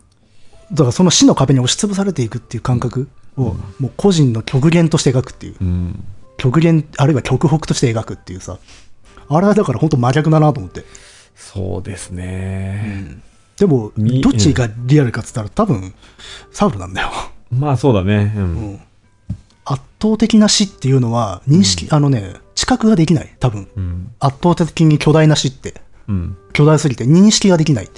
[0.72, 6.04] う、だからその死の壁に押しつぶされていくっていう感覚を、もう個人の極限として描くっていう、うん。
[6.38, 8.58] 極限、あるいは極北として描くっていうさ、
[9.28, 10.84] あれはだから本当真逆だなと思って。
[11.36, 13.18] そうですね。
[13.60, 15.92] でも、みどっちがリアルかっつったら多分、
[16.50, 17.10] サウルなんだよ。
[17.52, 18.32] まあそうだね。
[18.34, 18.38] う。
[18.38, 18.80] うんん
[19.66, 23.68] 圧倒的な死っていうのは、認識、あのね、知覚ができない、多分。
[23.76, 24.12] うん。
[24.18, 25.74] 圧倒的に巨大な死って。
[26.08, 26.38] うん。
[26.54, 27.88] 巨大すぎて認識ができない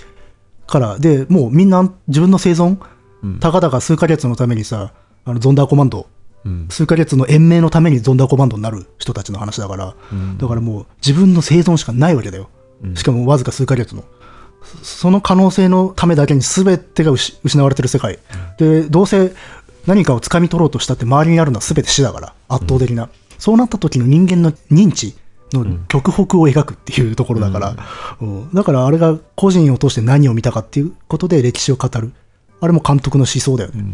[0.67, 2.79] から、で、もうみんな自分の生存、
[3.23, 4.93] うんたかだか数ヶ月のためにさ、
[5.25, 6.09] あのゾンダーコマンド、
[6.45, 6.67] うん。
[6.71, 12.51] 数ヶ月の延命のためにゾンダーコマンドになる人たちの話だから、うんだからもう自分の生存しかないわけだよ。
[12.83, 14.03] うんしかもわずか数ヶ月の。
[14.83, 18.19] そその可能性のためだけに全てが失失われてる世界。
[18.59, 19.33] で、どうせ
[19.87, 23.09] 何かを掴み取ろうとしたって周りにあるのは全て死だから、圧倒的な。
[23.39, 25.17] そうなった時の人間の認知
[25.53, 27.77] の極北を描くっていうところだから、
[28.21, 32.13] うんだからあれが個人を通して何を見たかっていうことで歴史を語る。
[32.61, 33.85] あれも監督の思想だよね。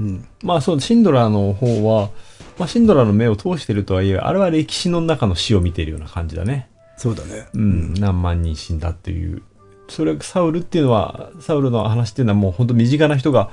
[0.00, 0.28] うん。
[0.42, 2.10] まあそう、シンドラーの方は、
[2.58, 6.68] まあシンドラーの目を通してるとはいえ、あれは歴史の中の死を見ているような感じだね。
[6.96, 7.46] そうだね。
[7.54, 7.94] うん。
[7.94, 9.42] 何万人死んだっていう
[9.88, 13.50] それサウルっていうのはサウルの話っていうのはもう本当身近な人が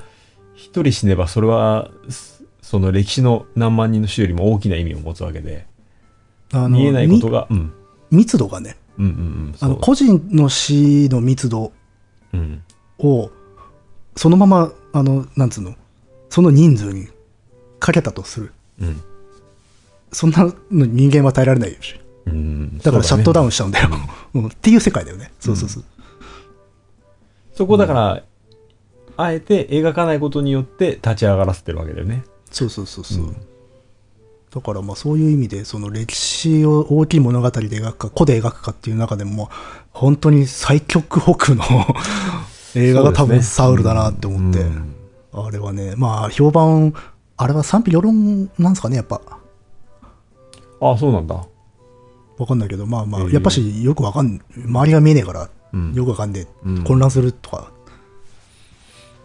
[0.55, 5.67] 一人死ねばそれはすその歴史の何万人の死よりも大きな意味を持つわけで
[6.69, 7.73] 見えないことがうん
[8.11, 11.71] み密度がね、うんうんうんあの個人の死の密度
[12.33, 12.63] うん
[12.99, 13.31] を
[14.15, 15.75] そのまま、あの、なんつうの、
[16.29, 17.07] その人数に
[17.79, 18.53] かけたとする。
[18.79, 19.01] うん
[20.15, 20.53] そんなの
[20.85, 21.99] 人間は耐えられないよし。
[22.27, 23.89] うんだからシャットダウンンしちゃうんだよ。
[24.35, 25.31] うん っていう世界だよね。
[25.39, 25.83] そうそうそう。
[27.53, 28.23] そこだから、
[29.15, 32.23] あえて描かないことによって立ち上がらせてるわけだよね。
[32.51, 33.25] そうそうそうそう。
[33.25, 33.37] うん。
[34.53, 39.49] だからまあそういう意味で、その歴史を大きい物語で描くか、個で描くかっていう中でも、
[39.91, 41.63] 本当に最極北の
[42.75, 44.95] 映画が多分サウルだなって思って、うん。
[45.33, 46.93] あれはね、まあ評判、
[47.37, 49.21] あれは賛否両論なんですかね、やっぱ。
[50.81, 51.35] あそうなんだ。
[52.37, 57.71] わかんないけど、まあまあ、やっぱしよくわかん、周りが見えねえから、うんよくわかんで、うん混乱するとか。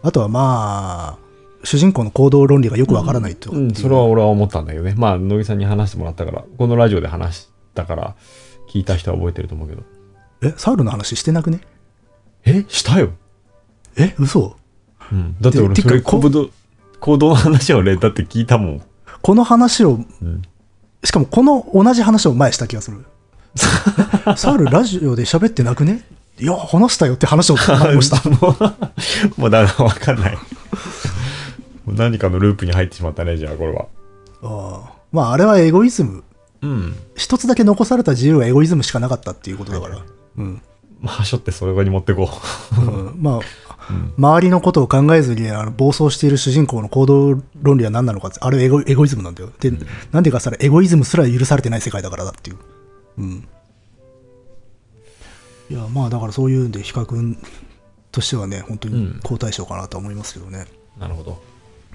[0.01, 1.29] あとはまあ、
[1.63, 4.95] 主人公の行動論理がよくわからないとううん、それは俺は思ったんだけどね。
[4.97, 8.15] まあ、乃木さんに話してもらったから、このラジオで話したから、
[8.69, 9.83] 聞いた人は覚えてると思うけど。
[10.41, 11.59] え、サウルの話してなくね？
[12.45, 12.63] え？
[12.69, 13.11] したよ。
[13.97, 14.55] え、嘘？
[15.11, 15.35] うん。
[15.41, 16.49] だって俺、それ、こ行動、
[17.01, 18.81] 行動の話を俺、だって聞いたもん。
[19.21, 20.41] この話を、うん。
[21.03, 23.05] しかもこの同じ話を前した気がする。
[24.27, 26.05] え サウルラジオで喋ってなくね？
[26.39, 28.21] いや、話したよって話を前もした。
[29.37, 30.33] もう、だからわかんない。
[30.33, 30.39] も
[31.87, 33.85] う何かのループに入ってしまったね、じゃあ、これは。
[34.41, 36.23] ああまあ、あれはエゴイズム。
[36.61, 36.95] うん。
[37.15, 39.95] 一つだけ残された自由はエゴイズムしかなかったっていうことだから。
[39.95, 40.03] はい
[40.37, 40.61] うん。
[41.01, 42.29] まあ、しょってそれに持ってこ
[42.77, 43.39] ううんまあ、
[43.89, 43.93] う。
[43.93, 44.13] ん。
[44.17, 49.49] 周りのことを考えずにあの暴走している主人公の行動論理は何なのかってあれエゴエゴイズムなんだよ。
[49.59, 49.71] で、
[50.11, 52.57] なんでかさらエゴイズムすら許されてない世界だからだっていう。
[53.17, 53.47] うん。
[55.69, 57.37] いや、まあだからそういうんで、比較
[58.11, 60.65] としてはね、本当に好対象かなとは思いますけどね。
[60.99, 61.41] なるほど。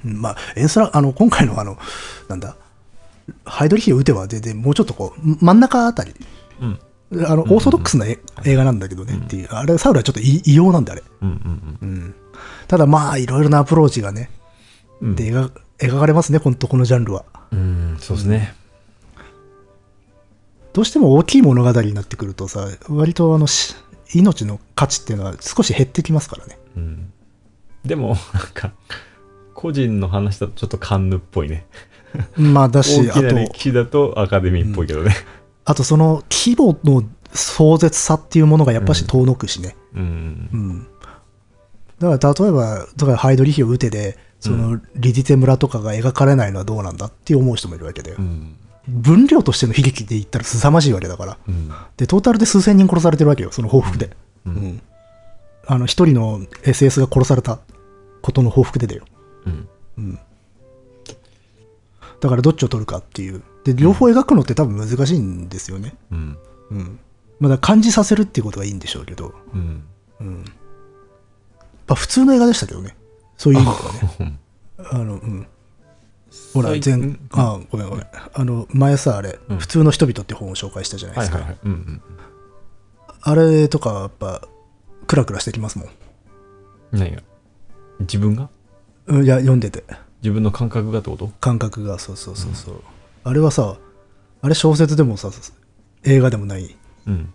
[0.05, 1.79] うんまあ、エンスラ、あの、今回のあの、
[2.29, 2.57] なんだ、
[3.45, 6.15] ハイドリヒを撃てば全然もうちょっとこう、真ん中あたり、
[6.61, 6.79] うん。
[7.27, 11.03] あの、オーソドックスなえ映画なんだけどねっていう、あれ、サウルはちょっと異異様なんで、あれ。
[11.23, 12.15] うんうんうん。
[12.69, 14.31] ただまあ、いろいろなアプローチがね、
[15.01, 15.17] うん。
[15.17, 17.25] で描描かれますね、本当このジャンルは。
[17.51, 18.55] うん、そうですね。
[20.75, 23.77] どうしても大きい物語になってくるとさ、割とあのし
[24.13, 26.59] 命の価値っていうのは少し減ってきますからね。
[26.77, 27.13] うん。
[27.85, 28.17] でも、なん
[28.53, 28.73] か、
[29.55, 31.65] 個人の話だとちょっとカンヌっぽいね。
[32.37, 35.15] まあだし、あと、大きな歴史だとアカデミーっぽいけどね。
[35.65, 39.77] あとその規模の壮絶さっていうものがやっぱし遠のくしね。
[39.95, 40.49] うん。
[40.53, 40.87] うん。
[41.99, 48.23] だから例えば、だからハイドリヒを撃てで、そのリディテ村とかが描かれないのはどうなんだって思う人もいるわけだよう。
[48.23, 48.57] ん。
[48.89, 51.39] 分量としての悲劇で言ったら凄まじいわけだから。
[51.49, 51.71] うん。
[51.97, 54.11] で、トータルで数千人殺されてるわけよ、その報復で。
[54.47, 54.83] ううんん。
[55.67, 57.61] あの、一人の SS が殺された
[58.23, 59.05] ことの報復でだよ。
[59.47, 59.69] うん。
[59.99, 60.19] うん。
[62.21, 63.43] だからどっちを取るかっていう。
[63.65, 65.95] で、両方描くのって多分難しいんですよね。
[66.11, 66.39] うん。
[66.71, 66.99] うん。
[67.41, 69.35] まあだ感じさせるっていうことがいいんでしょうけど。
[69.55, 69.83] うん。
[71.95, 72.97] 普通の映画でしたけどね。
[73.37, 74.17] そういう意味ではね。
[74.21, 74.39] うん
[74.91, 75.47] あの、うん。
[76.55, 76.81] ほら、前
[77.33, 78.07] あ、ごめんごめん。
[78.33, 81.39] あの、前さ、あれ、うん普通の人々って本を紹介したじゃないですか。
[81.39, 81.61] はいはいはい。
[81.65, 82.03] うん
[83.27, 84.47] あれとか、やっぱ、
[85.07, 85.89] クラクラしてきますもん。
[86.93, 87.01] うん。
[87.01, 87.23] 何が？
[88.01, 88.51] 自分が？
[89.07, 89.83] うんいや、読んでて。
[90.23, 91.33] 自分の感覚がってこと？
[91.41, 92.83] 感覚が、そうそうそうそう。
[93.25, 93.79] あれはさ、
[94.43, 95.31] あれ小説でもさ、
[96.03, 97.33] 映画でもない、うん。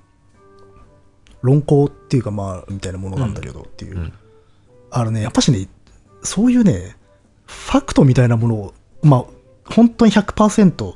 [1.42, 3.98] 論考っていうか、まあ、みたいなものなんだけどっていう。
[3.98, 4.14] うん。
[4.92, 5.68] あのね、やっぱしね、
[6.22, 6.96] そういうね、
[7.48, 9.26] ファクトみたいなものを、まあ、
[9.66, 10.96] 本当に100%う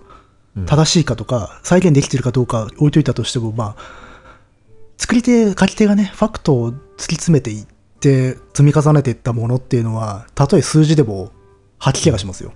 [0.62, 3.84] ん正しいかとか、再現できてるかどうか置いといたとしても、まあ、
[4.98, 7.66] 作り手、書き手がね、ファクトを突き詰めていっ
[8.00, 11.32] て、積み重ねていったものっていうのは、たとえ数字でも
[11.80, 12.54] 吐き気がしますよ。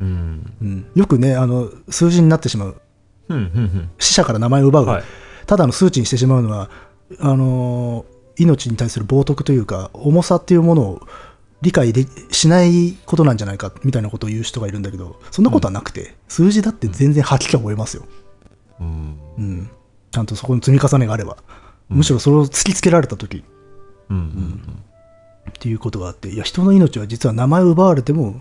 [0.00, 0.52] うん。
[0.62, 2.80] うん、よくね、あの、数字になってしまう。
[3.28, 3.36] うん。
[3.36, 3.90] うん。
[3.98, 4.86] 死者から名前を奪う。
[4.86, 5.02] はい。
[5.46, 6.70] ただの数値にしてしまうのは、
[7.18, 11.00] あのー命に対する冒涜というか、重さっていうものを
[11.62, 18.04] 理解でしないことなんじゃないかみたいなことを言う人がいるんだけど、そんなことはなくて、数字だって全然吐き気を覚えますよ。
[18.80, 19.18] うん。
[19.38, 19.70] うん。
[20.10, 21.32] ちゃんとそこの積み重ねがあれば。
[21.32, 23.44] うんむしろそれを突きつけられた時
[24.08, 24.62] うん。
[25.50, 28.40] っていうことがあって、いや、人の命は実は名前を奪われても、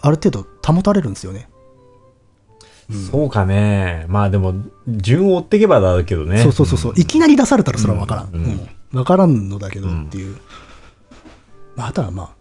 [0.00, 1.48] ある程度保たれるんですよね。
[3.10, 4.04] そうかね。
[4.08, 4.54] まあでも、
[4.86, 6.42] 順を追っていけばだけどね。
[6.42, 6.94] そうそうそうそう。
[6.96, 8.28] いきなり出されたらそれは分からん。
[8.32, 10.36] うんうん分からんのだけどっていう。
[11.74, 12.33] まあ、あとはまあ、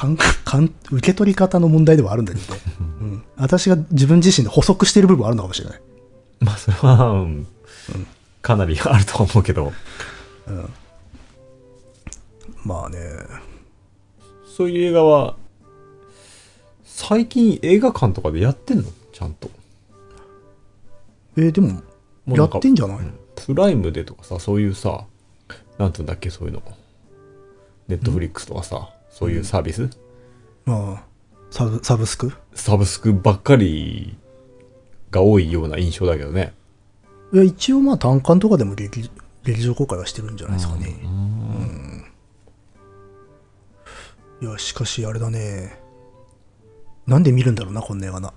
[0.00, 2.54] 感感 受け取り方の問題ではあるんだけど、
[3.00, 5.80] うん、私が自分自身で補足している部分はあるのかもしれない。
[6.40, 7.46] まあそれは、うん
[8.40, 9.70] かなりあるとは思うけど。
[12.64, 12.98] まあね。
[14.56, 15.36] そういう映画は、
[16.84, 18.84] 最近映画館とかでやってんの？
[19.12, 19.50] ちゃんと。
[21.36, 21.82] えーでも、
[22.24, 22.98] もうやってんじゃない、
[23.36, 25.04] プライムでとかさ、そういうさ、
[25.76, 26.62] なんつうんだっけ、そういうの。
[27.88, 28.88] ネットフリックスとかさ、
[29.20, 29.90] そういうサービス、
[30.64, 31.02] まあ、
[31.50, 32.32] サブサブスク？
[32.54, 34.16] サブスクばっかり
[35.10, 36.54] が多いような印象だけどね。
[37.34, 39.10] いや、一応まあ単館とかでも劇
[39.44, 40.96] 劇場公開はしてるんじゃないですかね。
[44.40, 45.78] いや、しかしあれだね。
[47.06, 48.32] なんで見るんだろうな、こんな映画な。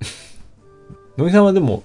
[1.16, 1.82] 野木さんはでも、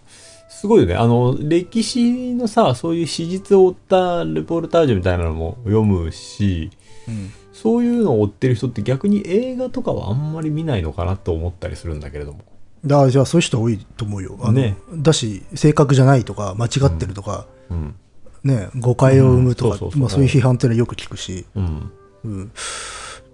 [0.49, 0.95] すごいよね。
[0.95, 6.69] あの、歴史のさ、そういう史実を追ったレポルタージュみたいなのも読むし、
[7.07, 7.31] うん。
[7.53, 12.39] そういうのを追ってる人って逆に映画とかはあんまり見ないのかなと思ったりするんだけれども。
[12.85, 14.37] だじゃあそういう人多いと思うよ。
[14.41, 17.95] あのねだし、正確じゃないとか、間違ってるとか、うん。
[18.43, 21.45] ね、誤解を生むとか、うんそういう批判っていうのはよく聞くし。
[21.55, 21.91] うん。
[22.25, 22.51] うん。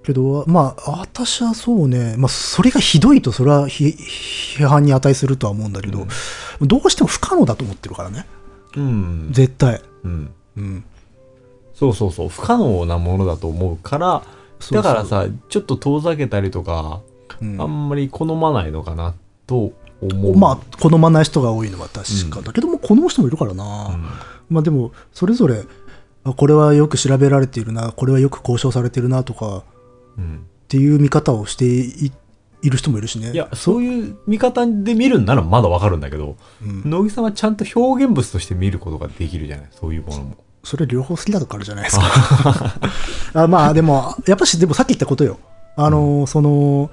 [0.03, 3.95] けど、まあ、私はそうね、まあ、それがひどいと、それはひ
[4.57, 6.05] 批判に値するとは思うんだけど、
[6.61, 8.26] どうしても不可能だと思ってるからね。
[8.76, 9.30] うん。
[9.32, 9.82] 絶対。
[10.03, 10.32] うん。
[10.57, 10.84] うん。
[11.80, 12.30] そうそうそう。
[12.30, 14.24] 不可能なものだと思うから、
[14.72, 17.00] だからさ、ちょっと遠ざけたりとか、
[17.42, 19.16] うんあんまり好まないのかな
[19.48, 19.72] と
[20.02, 20.38] 思う。
[20.38, 23.98] まあ、好まない人が多いのは確かだけども、好む人もいるからな。
[24.50, 25.64] まあでも、それぞれ、
[26.26, 29.64] あこれはよく調べられているな、これはよく交渉されてるなとか、
[30.18, 30.36] うん。
[30.36, 32.12] っていう見方をしてい
[32.62, 33.32] いる人もいるしね。
[33.32, 40.38] いや、そういう見方で見るんならまだわかるんだけど、うん乃木さんはちゃんと表現物として見ることができるじゃないそういうものも。
[40.64, 42.74] それ両方好きだからじゃないですか。
[43.34, 45.39] あまあでも、やっぱし、でもさっき言ったことよ。
[45.76, 46.91] あの、その、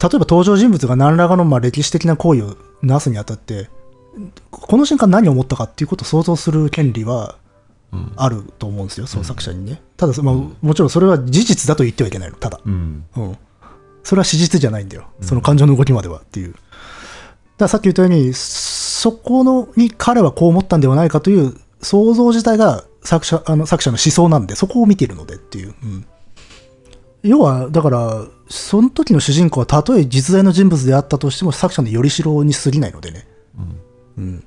[0.00, 3.70] 例えば登場人物が何らかのまあ歴史的な行為をなすにあたって、
[4.50, 7.36] この瞬間何を思ったかっていうことを想像する権利は
[7.94, 8.12] うん。
[8.16, 9.80] あると思うんですよ、創作者にね。
[9.96, 12.60] ただ、まあ、もちろんそれは事実だと言ってはいけないの、ただ。
[12.64, 13.04] うん。
[13.16, 13.38] うん。
[14.02, 15.06] それは史実じゃないんだよ。
[15.20, 16.52] その感情の動きまではっていう。
[16.52, 16.60] だか
[17.58, 21.54] らさっき言ったように、そこのに彼はこう思ったんではないかという
[21.84, 25.74] 想像自体が作者あの作者の思想なんで、そこを見ているのでっていう。
[25.82, 26.06] うん、
[27.22, 33.26] 要は、だから、その時の主人公はたとえ実在の人物であったとしても作者のよりしろに過ぎないのでね。
[34.18, 34.38] うん。
[34.38, 34.42] っ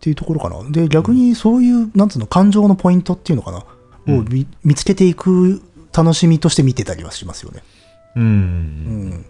[0.00, 0.62] ていうところかな。
[0.70, 3.64] で、逆にそういう、なんつうの、感情のポイントっていうのかな、
[4.14, 7.62] を見見つけていく楽しみとして見てたりはしますよね。
[8.16, 8.22] うん。
[8.22, 9.26] うん。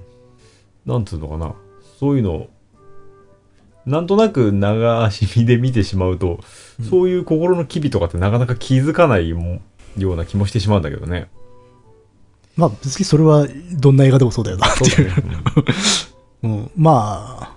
[0.85, 1.55] なんつうのかな。
[2.01, 2.49] そういうの、
[3.87, 4.61] なんとなく流
[5.11, 6.41] し見で見てしまうと、
[6.89, 9.61] そういう心の機微とかってなかなか気づかないも
[9.97, 11.29] ような気もしてしまうんだけどね。
[12.57, 15.09] まあ別にそれはどんな映画でもそうだよなっていう。
[15.09, 15.15] ね。
[16.45, 17.57] うん、まあ、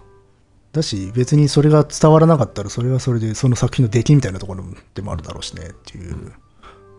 [0.72, 4.64] だし別にそれが伝わらなかったらそれはそれでその作品の出来みたいなところ
[4.96, 6.34] でもあるだろうしねっていう。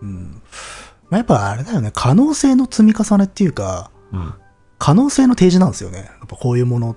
[0.02, 0.42] うん。
[1.10, 4.34] まあやっぱあれだよね、可能性の積み重ねっていうか、うん。
[4.78, 5.98] 可能性の提示なんですよね。
[5.98, 6.96] やっぱこういうもの。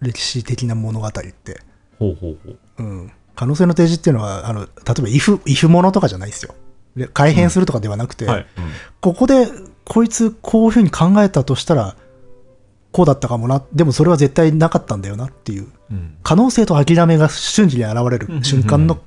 [0.00, 1.60] 歴史的な物語って。
[1.98, 2.58] ほうほうほう。
[2.78, 3.12] うん。
[3.34, 6.54] 可能性の提示っていうのは、あの、例えば if、if ものとかじゃないですよ。
[6.96, 8.46] で改変するとかではなくて、はい。
[9.00, 9.46] ここで
[9.84, 11.96] こいつこういうふうに考えたとしたら
[12.92, 16.16] こうだったかもなでもそれは絶対なかったんだよなっていううん。
[16.22, 19.00] 可能性と諦めが瞬時に現れる瞬間の。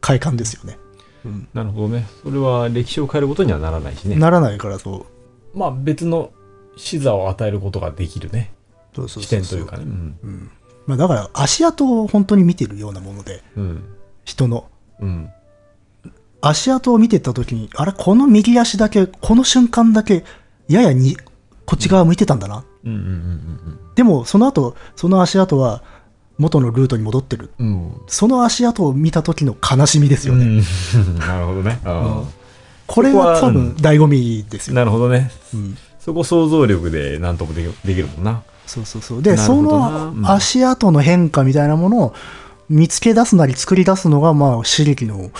[0.00, 0.78] 快感ですよね、
[1.26, 2.06] うんなるほどね。
[2.22, 4.16] それは歴史を変えることにはならないしね。
[4.16, 5.06] ならないからそ
[5.54, 6.30] うまあ別の
[6.76, 8.52] 視座を与えることができるね。
[9.06, 9.84] 視点というかね。
[9.84, 10.18] うん。
[10.22, 10.50] うん
[10.86, 13.84] まあ、だから足跡を本当に見てるようなものでうん。
[14.24, 14.68] 人の
[15.00, 15.30] うん。
[16.40, 20.24] 足跡を見てった時にあれこの右足だけこの瞬間だけ
[20.68, 21.16] ややに
[21.66, 25.82] こっち側向いてたんだな、うんうんうんでもその後その足跡は
[26.38, 27.92] 元のルートに戻ってるうんうん。
[28.06, 31.18] その足跡を見た時の悲しみですよね、うん。
[31.20, 31.78] なるほどね。
[31.84, 32.22] あ
[32.86, 35.30] これはが多分醍醐味ですあよ、なるほどね。
[35.54, 38.42] うんそこ想像力で何ともできるもんな。
[38.70, 39.22] そうそうそう。
[39.22, 42.14] でその足跡の変化みたいなものを
[42.68, 45.32] 見つけ出すなり作り出すのがまあ刺激の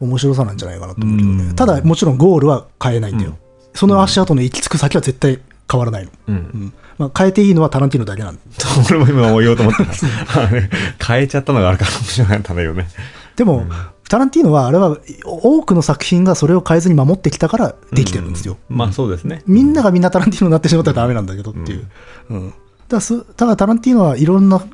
[0.00, 1.48] 面白さなんじゃないかなと思うけどうん。
[1.48, 3.36] ねただもちろんゴールは変えないんだよ、うん。
[3.74, 5.38] その足跡の行き着く先は絶対
[5.70, 6.32] 変わらないの、う。
[6.32, 6.36] うん。
[6.36, 8.38] んまあ、変えていいのはタランティーノだけなん
[8.90, 10.40] 俺も今言おうと思った。
[10.40, 12.88] あ れ変えちゃったのがあるから面白かったんだよね。
[13.36, 13.66] でも、
[14.08, 18.76] タランティーノはあれは多くの作品がそれを変えずに守ってきたからできてるんですよ、うん。
[18.76, 19.42] まあそうですね。
[19.46, 21.86] みんながみんなタランティーノになってしまったらダメなんだけどっていう。
[22.30, 22.46] うん。
[22.46, 22.56] だか
[22.96, 24.64] らすただタランティーノはいろんな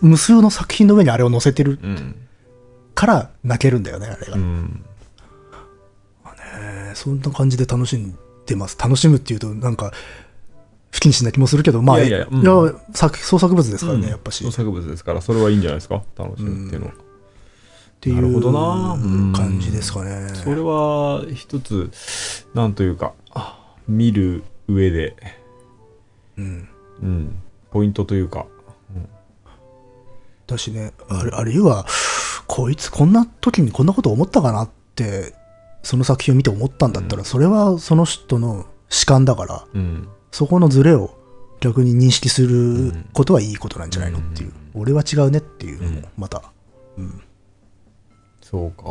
[0.00, 2.16] 無数の作品の上にあれを載せてるうん。
[2.94, 4.34] から泣けるんだよね、あれが。
[4.36, 4.84] うん。
[6.56, 8.78] えーそんな感じで楽しんでます。
[8.78, 9.92] 楽しむっていうとなんか
[10.92, 14.44] 不謹慎な気もするけど、まあ、いやいやうん作創作物ですからね、やっぱし。
[14.44, 16.02] 創作物ですから、それはいいんじゃないですか？
[16.16, 16.92] 楽しむっていうのは。
[16.92, 16.96] っ
[18.00, 20.30] ていなるほう感じですかね。
[20.34, 21.90] それは一つ、
[22.54, 23.12] なんというか、
[23.88, 25.16] 見る上で、
[26.38, 26.68] うん。
[27.02, 27.42] うん、
[27.74, 28.46] ポイントというか、
[30.46, 31.86] だしね、あるあるいは、
[32.46, 35.34] こいつこんな時にこんなこと思ったかなって、
[35.82, 41.18] その作品を見て思ったんだったら、それはその人の主観だから、うん、そこのズレを
[41.58, 44.52] 逆に認識することはいいことなんじゃないのっていう。
[44.74, 46.42] 俺は違うねっていうのも、また。
[46.96, 47.20] うん。
[48.40, 48.84] そうか。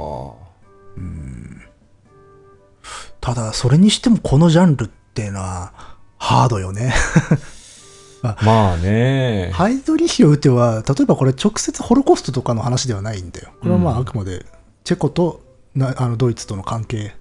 [3.21, 5.71] ただ、それにしてもこのジャンルっていうのは、
[6.17, 6.93] ハードよね。
[8.23, 13.49] まあね、ハイドリヒを打ては、例えばこれ直接ホロコーストとかの話ではないんだよ。
[13.59, 14.45] これはまあうんあくまで
[14.85, 15.41] チェコと
[15.75, 17.13] なあのドイツとの関係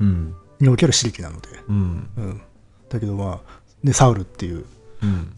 [0.00, 1.48] うん、における刺激なので。
[1.68, 2.42] うん、うん。
[2.88, 4.64] だけどまあ、ね、サウルっていう、
[5.02, 5.32] うん。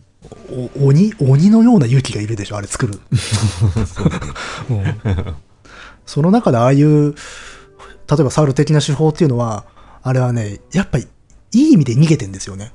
[0.78, 3.00] お鬼、鬼のような勇気がいるでしょ、あれ作る。
[4.70, 5.34] うん
[6.04, 7.16] その中でああいう、例
[8.20, 9.64] えばサウル的な手法っていうのは、
[10.02, 11.06] あれはね、やっぱり
[11.52, 12.72] いい意味で逃げてんですよね。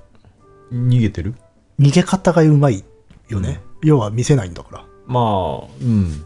[0.72, 1.36] 逃げてる？
[1.80, 2.84] 逃げ方がうまい
[3.30, 3.62] よね。
[3.84, 4.86] 要は見せないんだから。
[5.06, 6.24] まあ、うん、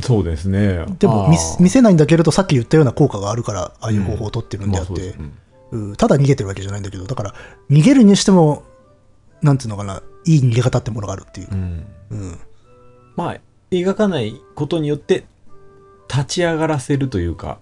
[0.00, 0.84] そうですね。
[0.98, 5.14] でも見せないんだけれど、さっき言ったような効果があるから、ああいう方法を取ってるんであって、
[5.72, 5.88] うん。
[5.90, 5.96] うん。
[5.96, 7.34] ただ逃げてるわけじゃないんだけど、だから、
[7.70, 8.64] 逃げるにしても、
[9.42, 11.48] なんていうのかな、いい逃げ方ってものがあるっていう。
[11.50, 11.54] う。
[11.54, 11.86] ん。
[12.10, 12.38] うん。
[13.16, 13.40] まあ、
[13.70, 15.24] 描かないことによって、
[16.12, 17.58] 立ち上がらせるというか、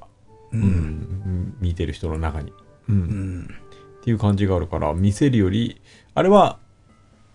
[0.53, 0.57] う。
[0.57, 2.53] うんん、見てる人の中に、
[2.89, 2.95] うん。
[2.95, 3.55] うん。
[4.01, 5.81] っていう感じがあるから、見せるより、
[6.19, 6.59] あれは、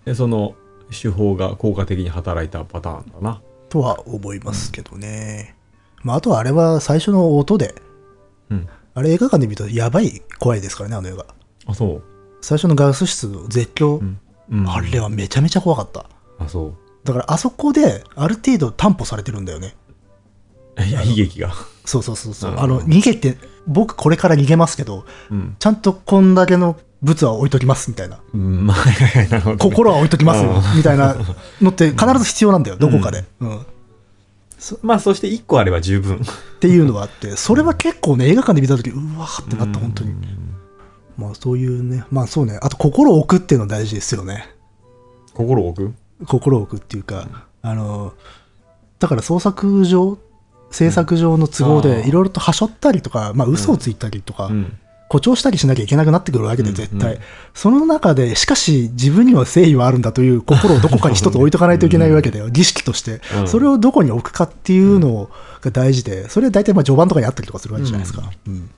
[0.06, 0.56] えその、
[0.92, 3.42] 手法が効果的に働いたパターンだな。
[3.70, 5.56] とは思いますけどね。
[6.04, 7.76] まあ、あとはあれは最初の音で、
[8.50, 8.68] うん。
[8.94, 11.26] あれ映画館で見るとやばい怖いですからね、あの映画。
[11.66, 12.04] あ、そう。
[12.42, 14.20] 最初のガス室の絶叫、うん。
[14.52, 16.06] うん、あれはめちゃめちゃ怖かった。
[16.38, 16.76] あ、そう。
[17.06, 19.78] だからあそこである程度担保されてるんだよね。
[20.86, 21.54] いや、悲劇が。
[21.86, 22.52] そうそうそうそう。
[22.52, 25.56] うんあの、逃げて、僕これから逃げますけど、うん。
[25.58, 28.20] ちゃんとこんだけの物は置いときますみたいな。
[28.34, 31.16] うん、まあ、心は置いときますみたいな
[31.62, 33.26] のって必ず必要なんだよ、どこかで。
[33.42, 33.58] うん。
[33.58, 33.64] っ
[34.82, 36.22] まあ、そして1個あれば十分。
[36.62, 40.14] ていうのがあって、それは結構ね、映画館で見たとき、うわーってなった、本当に。
[41.18, 44.50] まあそういうね、まあそうね、あと心を置くっていうの大事ですよね。
[45.34, 46.26] 心を置く？
[46.26, 47.28] 心を置くっていうか、
[47.62, 48.14] あの、
[49.00, 50.18] だから創作上、
[50.72, 54.78] 制作上の都合でいろいろとはしょったりとか、まあ嘘をついたりとか、うん。
[55.14, 57.14] 誇張したりしなきゃいけなくなってくるわけで、絶対。
[57.16, 57.22] うん。
[57.54, 63.22] その中で、しかし自分には誠意はあるんだという心をどこかに一つ置いとかないといけないわけだよ、儀式として。
[63.38, 63.48] うん。
[63.48, 65.30] それをどこに置くかっていうの
[65.62, 68.24] が大事で、それは大体まあ序盤とかにあったりとかするわけじゃないですか。
[68.48, 68.70] うん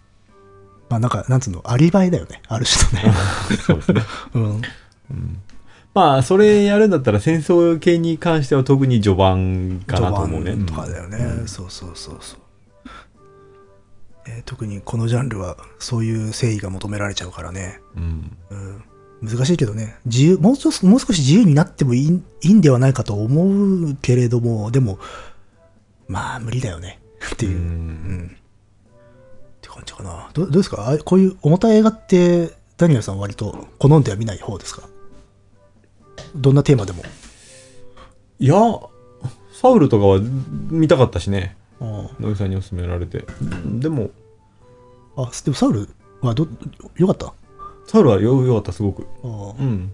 [0.87, 3.15] まあなんか、なんつうの、アリバイだよね、ある種のね。
[3.57, 4.03] そうですね。
[4.35, 4.61] うん。
[5.95, 10.51] まあ、それやるんだったら戦争系に関しては特に序盤かなと思うね。
[10.51, 12.39] 序盤とかだよね、そうそうそうそう、
[14.27, 18.37] えー特にこのジャンルはそういう誠意が求められちゃうからね、うん。
[19.21, 19.97] うん、難しいけどね。
[20.05, 24.99] 自由もう少しもう少し自由になってもいいいいんではないかと思うけれどもでも
[26.07, 26.99] まあ無理だよね。
[27.33, 27.67] っていう、ううん。
[28.23, 28.29] んっ
[29.61, 30.29] て感じかな。
[30.33, 30.89] どどうですか？
[30.89, 34.83] あこういう重たい映画ってダニエルさんは割と好んでは見ない方ですか？
[36.35, 37.03] どんなテーマでも。
[38.39, 38.55] いや、
[39.53, 40.19] サウルとかは
[40.69, 41.55] 見たかったしね。
[41.85, 43.25] あ野木さんに勧められて。
[43.65, 44.09] でも、
[45.15, 45.89] あでもサウル？
[46.21, 46.47] はど
[46.95, 47.33] よかった？
[47.85, 49.05] サウルはよよかった、すごく。
[49.23, 49.93] あうん。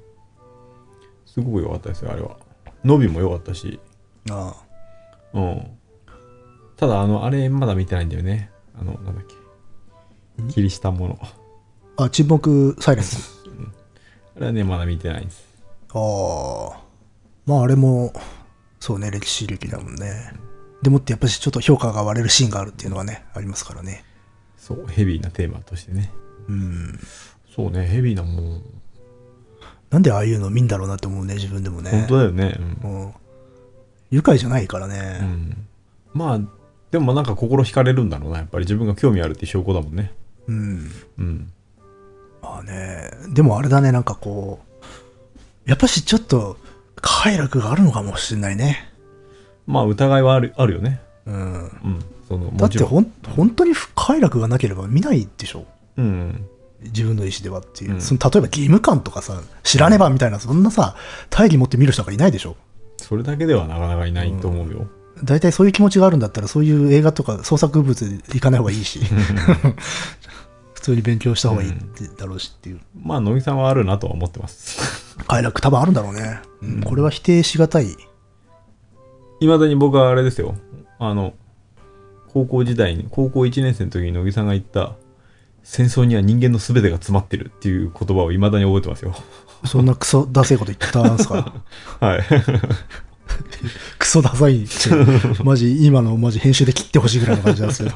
[1.25, 2.37] すごく良かったですよ、あれは。
[2.83, 3.79] 伸びも良かったし。
[4.29, 4.55] あ
[5.33, 5.67] うん。
[6.77, 8.49] ただ、あの、あれ、まだ見てないんだよね。
[8.79, 9.35] あの、なんだっけ。
[10.53, 11.19] キリシタンもの。
[11.97, 13.43] あ沈黙サイレンス
[14.37, 15.45] あれはね、まだ見てないんです。
[15.93, 15.99] あ
[16.73, 16.79] あ
[17.45, 18.13] まああれも
[18.79, 20.33] そうね歴史劇だもんね
[20.82, 24.03] でもってやっぱりちょっと評価が割れるシーンがあるっていうのはねありますからね
[24.57, 26.11] そう、ヘビーなテーマとしてね。
[26.47, 26.99] うん
[27.55, 28.61] そうね、ヘビーなもん。
[29.89, 32.57] なんでああいうの見んだろうなって思うね自分でもね本当だよね。
[32.84, 33.13] うんうん
[34.11, 35.67] 愉快じゃないからうね、ん。
[36.13, 36.39] まあ、
[36.91, 38.39] でもなんか心惹かれるんだろうな。
[38.39, 40.11] やっぱり自分が興味あるって証拠だもんね。
[40.47, 41.51] うん、うん。
[42.41, 44.59] まあねでもあれだねなんかこ
[45.65, 46.57] うやっぱしちょっと
[46.95, 48.90] 快楽があるのかもしれないね
[49.68, 50.99] まあ、疑いはあるあるよね。
[51.26, 51.36] うん。
[51.36, 51.38] う
[51.68, 51.99] ん。
[52.28, 53.03] その、だもちろん。
[53.03, 55.66] ってほん本当に快楽がなければ見ないでしょ？
[55.97, 56.45] うん。
[56.84, 58.01] 自分の意思ではっていう、うん。
[58.01, 60.95] その例えば義務感とかさ知らねばみたいなそんなさ
[61.30, 62.55] 大義持って見る人がいないでしょ？
[62.97, 64.88] それだけではなかなかいないと思うよ。
[65.24, 68.99] 大体そういう気持ちがあるんだったらそういう映画とか創作物で行かない方がいいし。
[70.74, 71.74] 普通に勉強した方がいい
[72.18, 72.80] だろうしっていう。
[72.99, 75.16] まあ、野木さんはあるなとは思ってます。
[75.28, 76.82] 快楽多分あるんだろうね、うん。
[76.82, 77.95] これは否定しがたい
[79.41, 80.55] いまだに僕はあれですよ。
[80.99, 81.33] あの、
[82.31, 84.93] 高校時代に、高校1年生の時に乃木さんが言った、
[85.63, 89.13] 戦争には人間の全てが詰まってるっていう言葉を未だに覚えてますよ。
[89.65, 91.53] そんなクソダセいこと言ったんすか？
[91.99, 92.21] はい。
[93.99, 97.95] クソダサいって、マジ、今のマジ編集で切ってほしいぐらいの感じなんですけど。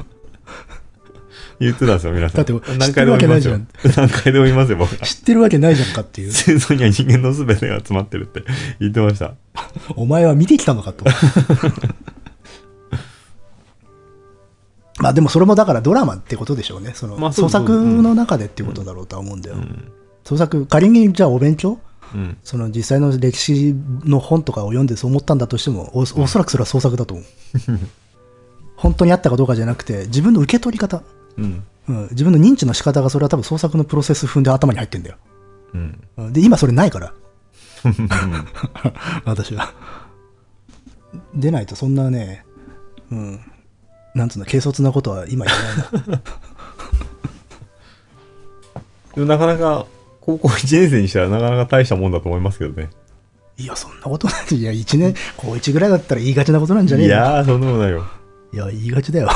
[1.58, 2.44] 言ってたんですよ、皆さん。
[2.44, 3.58] だって何回でも言いますよ。
[3.96, 5.06] 何回でも言いますよ、僕は。
[5.06, 6.32] 知ってるわけないじゃんかっていう。
[6.32, 8.42] 戦争には人間の全てが詰まってるって
[8.80, 9.34] 言ってました。
[9.96, 11.04] お前は見てきたのかと。
[14.98, 16.92] まあでもそれもだからドラマってことでしょうね。
[16.94, 19.56] そのまあ創作の中でっていうことだろうとは思うんだよ。
[19.56, 19.92] うん。
[20.24, 21.78] 創作、仮にじゃあお勉強
[22.14, 22.36] うん。
[22.42, 27.26] その実際の歴史の本とかを読んでそう思ったんだとしても、おおそらくそれは創作だと思う。
[28.76, 31.02] 本当にあったかどうかじゃなくて、自分の受け取り方、
[31.38, 31.64] うん。
[31.88, 35.16] うん、自分の認知の仕方がそれは多分創作のプロセス踏んで頭に入ってんだよ。
[35.74, 36.00] うん。
[36.16, 37.12] うんで、今それないから。
[39.24, 39.72] 私は。
[41.34, 42.44] 出ないとそんなね、
[43.10, 43.40] うん、
[44.14, 46.22] なんつうの、軽率なことは今言えないな。
[49.14, 49.86] でもなかなか、
[50.20, 52.90] 高校1年生にしたらなかなか大したもんだと思いますけどね。
[53.56, 54.54] いや、そんなことない。
[54.54, 58.04] いや、1年、高1ぐらいだったら言いがちなことなんじゃねえのいやー、そんなことないよ。
[58.52, 59.30] いや、言いがちだよ。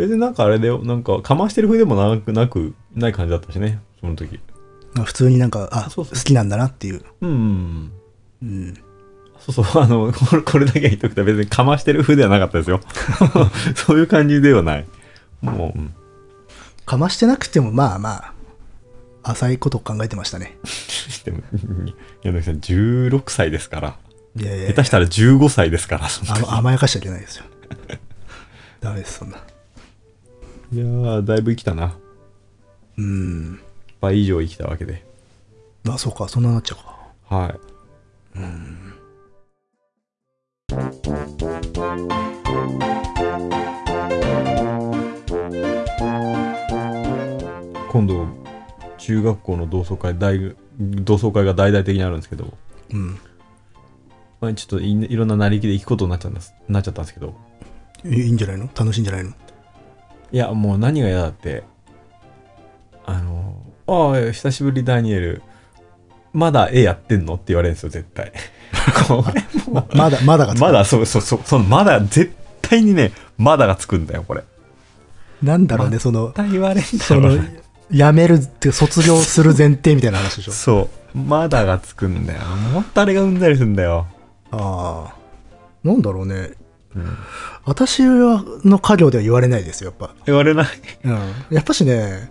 [0.00, 4.40] 別になんかあれだよ、なんかかましてる風でもなく、なく、ない感じだったしね、その時。
[5.04, 7.02] 普通になんか、あ、そうそう好きなんだなっていう。
[7.20, 7.92] うん。
[8.42, 8.74] うん。
[9.38, 12.80] そうそう、 あの、これこれだけは言っとくと別にかましてる風ではなかったですよ。
[13.76, 14.86] そういう感じではない。
[15.40, 15.94] もう、うん
[16.90, 18.10] かましてなくても、まあま
[19.22, 20.58] あ、浅いことを考えてましたね。
[21.24, 21.38] でも、
[22.24, 23.96] 柳さん16歳ですから。
[24.36, 26.08] いやいや下手したら15歳ですから。
[26.56, 27.44] 甘やかしちゃいけないですよ。
[28.80, 29.38] ダメです、そんな。
[30.72, 31.96] いやー、だいぶ生きたな。
[32.96, 33.60] うん。
[34.00, 35.04] 倍以上生きたわけで。
[35.88, 36.84] あ、そうか、そんななっちゃう
[37.28, 37.34] か。
[37.34, 37.58] はい。
[47.90, 48.28] 今度、
[48.96, 52.56] 中学校の同窓会、大同窓会が大々的にあるんですけど、
[52.92, 53.18] うん。
[54.40, 57.34] まあ、ちょっといいろんな成り行きで行くことになっちゃったんですなっちゃったんですけど、
[58.04, 58.70] いいいんじゃないの？
[58.72, 59.32] 楽しいんじゃないの？
[60.32, 61.64] いや、もう何が嫌だって、
[63.04, 63.56] あの、
[63.86, 65.42] ああ、久しぶりダニエル、
[66.32, 68.32] まだ絵やってんのって言われるんですよ、絶対。
[69.08, 74.44] これままだ、まだがつくまだ、そうそうそう、その、まだ、絶対にね、まだがつくんだよ、これ。
[75.42, 80.52] なんだろうね、その言われんだそのろうね。、辞めるって、卒業する前提みたいな話でしょ。
[80.52, 81.18] そう。
[81.18, 82.40] まだがつくんだよ。
[82.72, 84.06] もっとあれが生んだりするんだよ。
[84.52, 85.14] ああ。
[85.82, 86.50] なんだろうね。
[86.96, 87.16] うん。
[87.64, 90.14] 私はの家業では言われないですよ、やっぱ。
[90.26, 90.66] 言われない。
[91.04, 91.18] うん。
[91.50, 92.30] やっぱしね、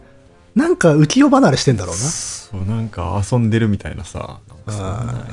[0.55, 2.01] なんか浮世離れしてんだろうな。
[2.01, 5.27] そう、なんか遊んでるみたいなさ、なんかそんあな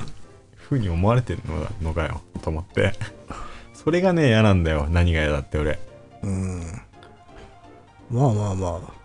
[0.58, 2.92] 風に思われてるののかよ、と思って。
[3.74, 4.86] それがね、嫌なんだよ。
[4.90, 5.78] 何が嫌だって俺。
[6.22, 6.60] うん。
[8.10, 8.96] まあまあまあ。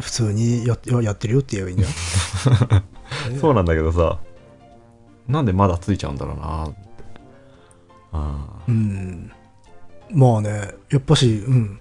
[0.00, 1.90] 普通にやややってるよって言えばいいんだよ。
[3.40, 4.18] そうなんだけどさ、
[5.26, 6.70] なんでまだついちゃうんだろうな。
[8.12, 9.32] うん。
[10.10, 11.80] まあね、やっぱし、うん。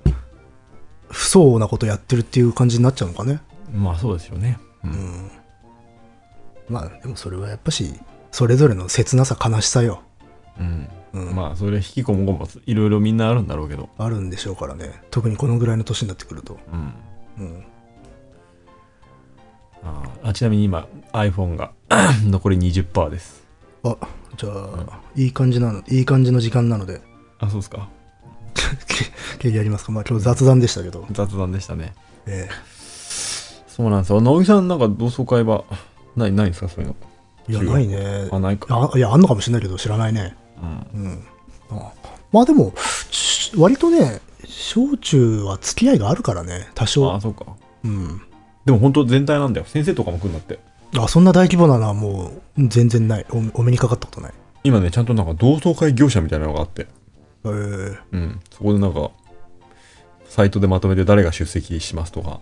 [1.09, 3.39] 不相応なことやってるっていう感じになっちゃうのかね。
[3.73, 4.59] まあそうですよね。
[4.83, 4.87] う。
[4.87, 5.31] うんん。
[6.69, 7.93] まあ、でもそれはやっぱし、
[8.31, 10.01] それぞれの切なさ、悲しさよ。
[10.59, 10.89] うん。
[11.13, 11.35] うん。
[11.35, 13.89] まあそれ引きこもごもいろいろみんなあるんだろうけど。
[13.97, 15.01] あるんでしょうからね。
[15.11, 16.59] 特にこのぐらいの年になってくると。
[16.71, 16.93] うん。
[17.45, 17.65] うん。
[19.83, 21.71] ああちなみに今 iPhone が
[22.25, 23.45] 残り20%です。
[23.83, 23.95] あ、
[24.37, 27.01] じゃあ、いい感じなの、いい感じの時間なので、
[27.39, 27.87] あ、そうですか。
[29.39, 29.91] 経験やりますか？
[29.91, 31.05] まあ今日雑談でしたけど。
[31.11, 31.93] 雑談でしたね。
[32.25, 32.49] え
[33.67, 34.21] そうなんですよ。
[34.21, 35.63] 直木さんなんか同窓会は
[36.15, 36.67] ない、ないんですか？
[36.69, 36.95] そういうの。
[37.49, 38.27] えいや、ないね。
[38.31, 38.89] あ、ないか。
[38.93, 40.35] あいや、あんのかもしれないけど、知らないね。
[40.93, 41.01] うん。
[41.03, 41.23] うん。
[41.71, 41.91] あ
[42.31, 42.73] まあでも、
[43.11, 47.19] し割とね、小中は付き合いがあるからね、多あ、少。
[47.21, 47.45] そうか。
[47.85, 48.21] うん。
[48.65, 49.65] でも本当全体なんだよ。
[49.67, 50.59] 先生とかも来るんだって。
[50.95, 53.25] あ、そんな大規模なのはもう全然ない。
[53.29, 54.33] おお目にかかったことない。
[54.63, 56.87] 今ね、ちゃんとなんか同窓会業者みたいなのがあって。
[57.45, 58.39] えー、うん。
[58.51, 59.11] そこでなんか、
[60.25, 62.39] サイトでまとめて誰が出席しますとか。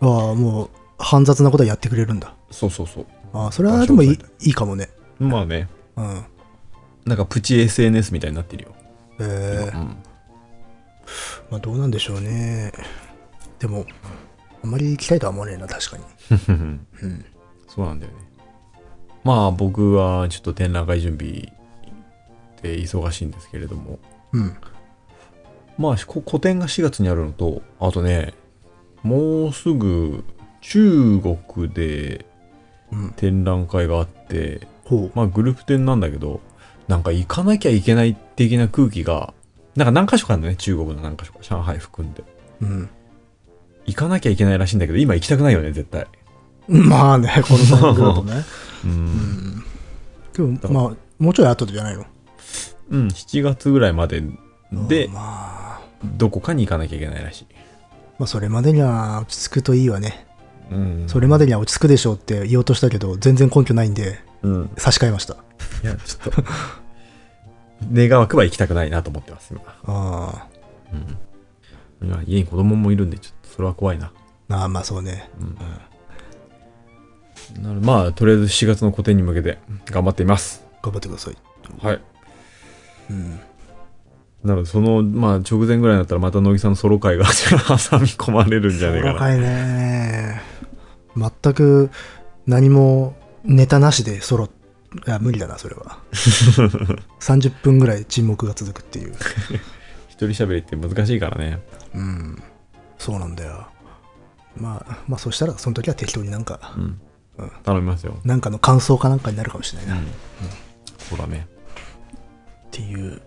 [0.00, 2.34] ああ、もう、煩雑なことはやってくれるんだ。
[2.50, 3.06] そうそうそう。
[3.32, 4.88] ああ、それはでもいいいいかもね。
[5.18, 6.24] まあね、うん。
[7.04, 8.74] なんかプチ SNS みたいになってるよ。
[9.20, 9.96] えー、うん。
[11.50, 12.72] まあどうなんでしょうね。
[13.58, 13.86] でも、
[14.62, 16.04] あんまり行きたいとは思わねえな、確かに。
[17.02, 17.24] うん。
[17.76, 18.18] そうなんだよね。
[19.22, 21.52] まあ僕はちょっと展覧会準備
[22.62, 24.00] で忙しいんですけれども。
[24.32, 24.56] うん。
[25.78, 28.34] まあこ個展が4月にあるのと、あとね、
[29.04, 30.24] もうすぐ
[30.62, 32.24] 中国で
[32.90, 33.10] うん。
[33.16, 35.12] 展覧会があって、ほう。
[35.14, 36.40] まあグループ展なんだけど、
[36.88, 39.34] なんか行かなきゃいけない的な空気が
[39.76, 42.24] なんか何箇所かあるのね、中国の何箇所か、上海含んで。
[42.62, 42.88] うん。
[43.84, 46.06] 行かなきゃいけないらしいんだけど、今行きたくないよね、絶対。
[46.88, 48.44] まあね、このタイミングだとね。
[48.84, 49.64] うん。
[50.32, 52.04] でも、まあ、もうちょい後じゃないの？
[52.90, 54.22] うん、7月ぐらいまで
[54.72, 57.46] で、まあ、どこかに行かなきゃいけないらしい。
[58.18, 60.26] まあ、それまでには落ち着くといいわね。
[60.70, 61.04] うん。
[61.08, 64.70] それまでには落ち着くでしょうって言おうとしたけど、全然根拠ないんで、うん。
[64.76, 65.34] 差し替えました。
[65.82, 66.44] いや、ちょっと、
[67.92, 69.62] 願わくば行きたくないなと思ってます、今。
[69.86, 70.46] あ
[70.92, 72.08] うん。
[72.08, 74.12] 今家に子供もいるんで、ちょっとそれは怖いな。
[74.48, 74.54] あ。
[74.54, 75.28] ああ、まあそうね。
[77.60, 80.64] なるまあ、とりあえず7月の個展に向けて頑張っています。
[80.82, 81.36] 頑張ってください。
[81.80, 82.00] はい。
[83.10, 83.40] うん。
[84.44, 87.32] なので、その、まあ、直前ぐらいになったらまた乃木さんのソロ会が挟
[87.98, 89.12] み込まれるんじゃねえかな。
[89.14, 90.42] 若いね。
[91.16, 91.90] 全く
[92.46, 94.48] 何もネタなしでソロ、い
[95.10, 95.98] や、無理だな、それは。
[97.20, 99.14] 30分ぐらい沈黙が続くっていう。
[100.08, 101.60] 一人喋りって難しいからね。
[101.94, 102.42] うん。
[102.98, 103.66] そうなんだよ。
[104.56, 107.00] まあ、まあ、そしたら、その時は適当になんか、うん
[107.38, 107.50] うん。
[107.64, 108.16] 頼みますよ。
[108.24, 109.96] なんかの感想かなんかになるかもしれないな。
[109.96, 110.06] っうん。
[110.98, 111.46] そうだね。
[112.70, 113.20] ていう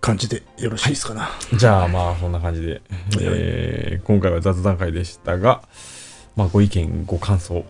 [0.00, 1.30] 感じでよろしいですかな。
[1.56, 2.82] じゃあまあそんな感じで、
[3.20, 5.62] えー今回は雑談会でしたが、
[6.36, 7.64] まあ、ご意見ご感想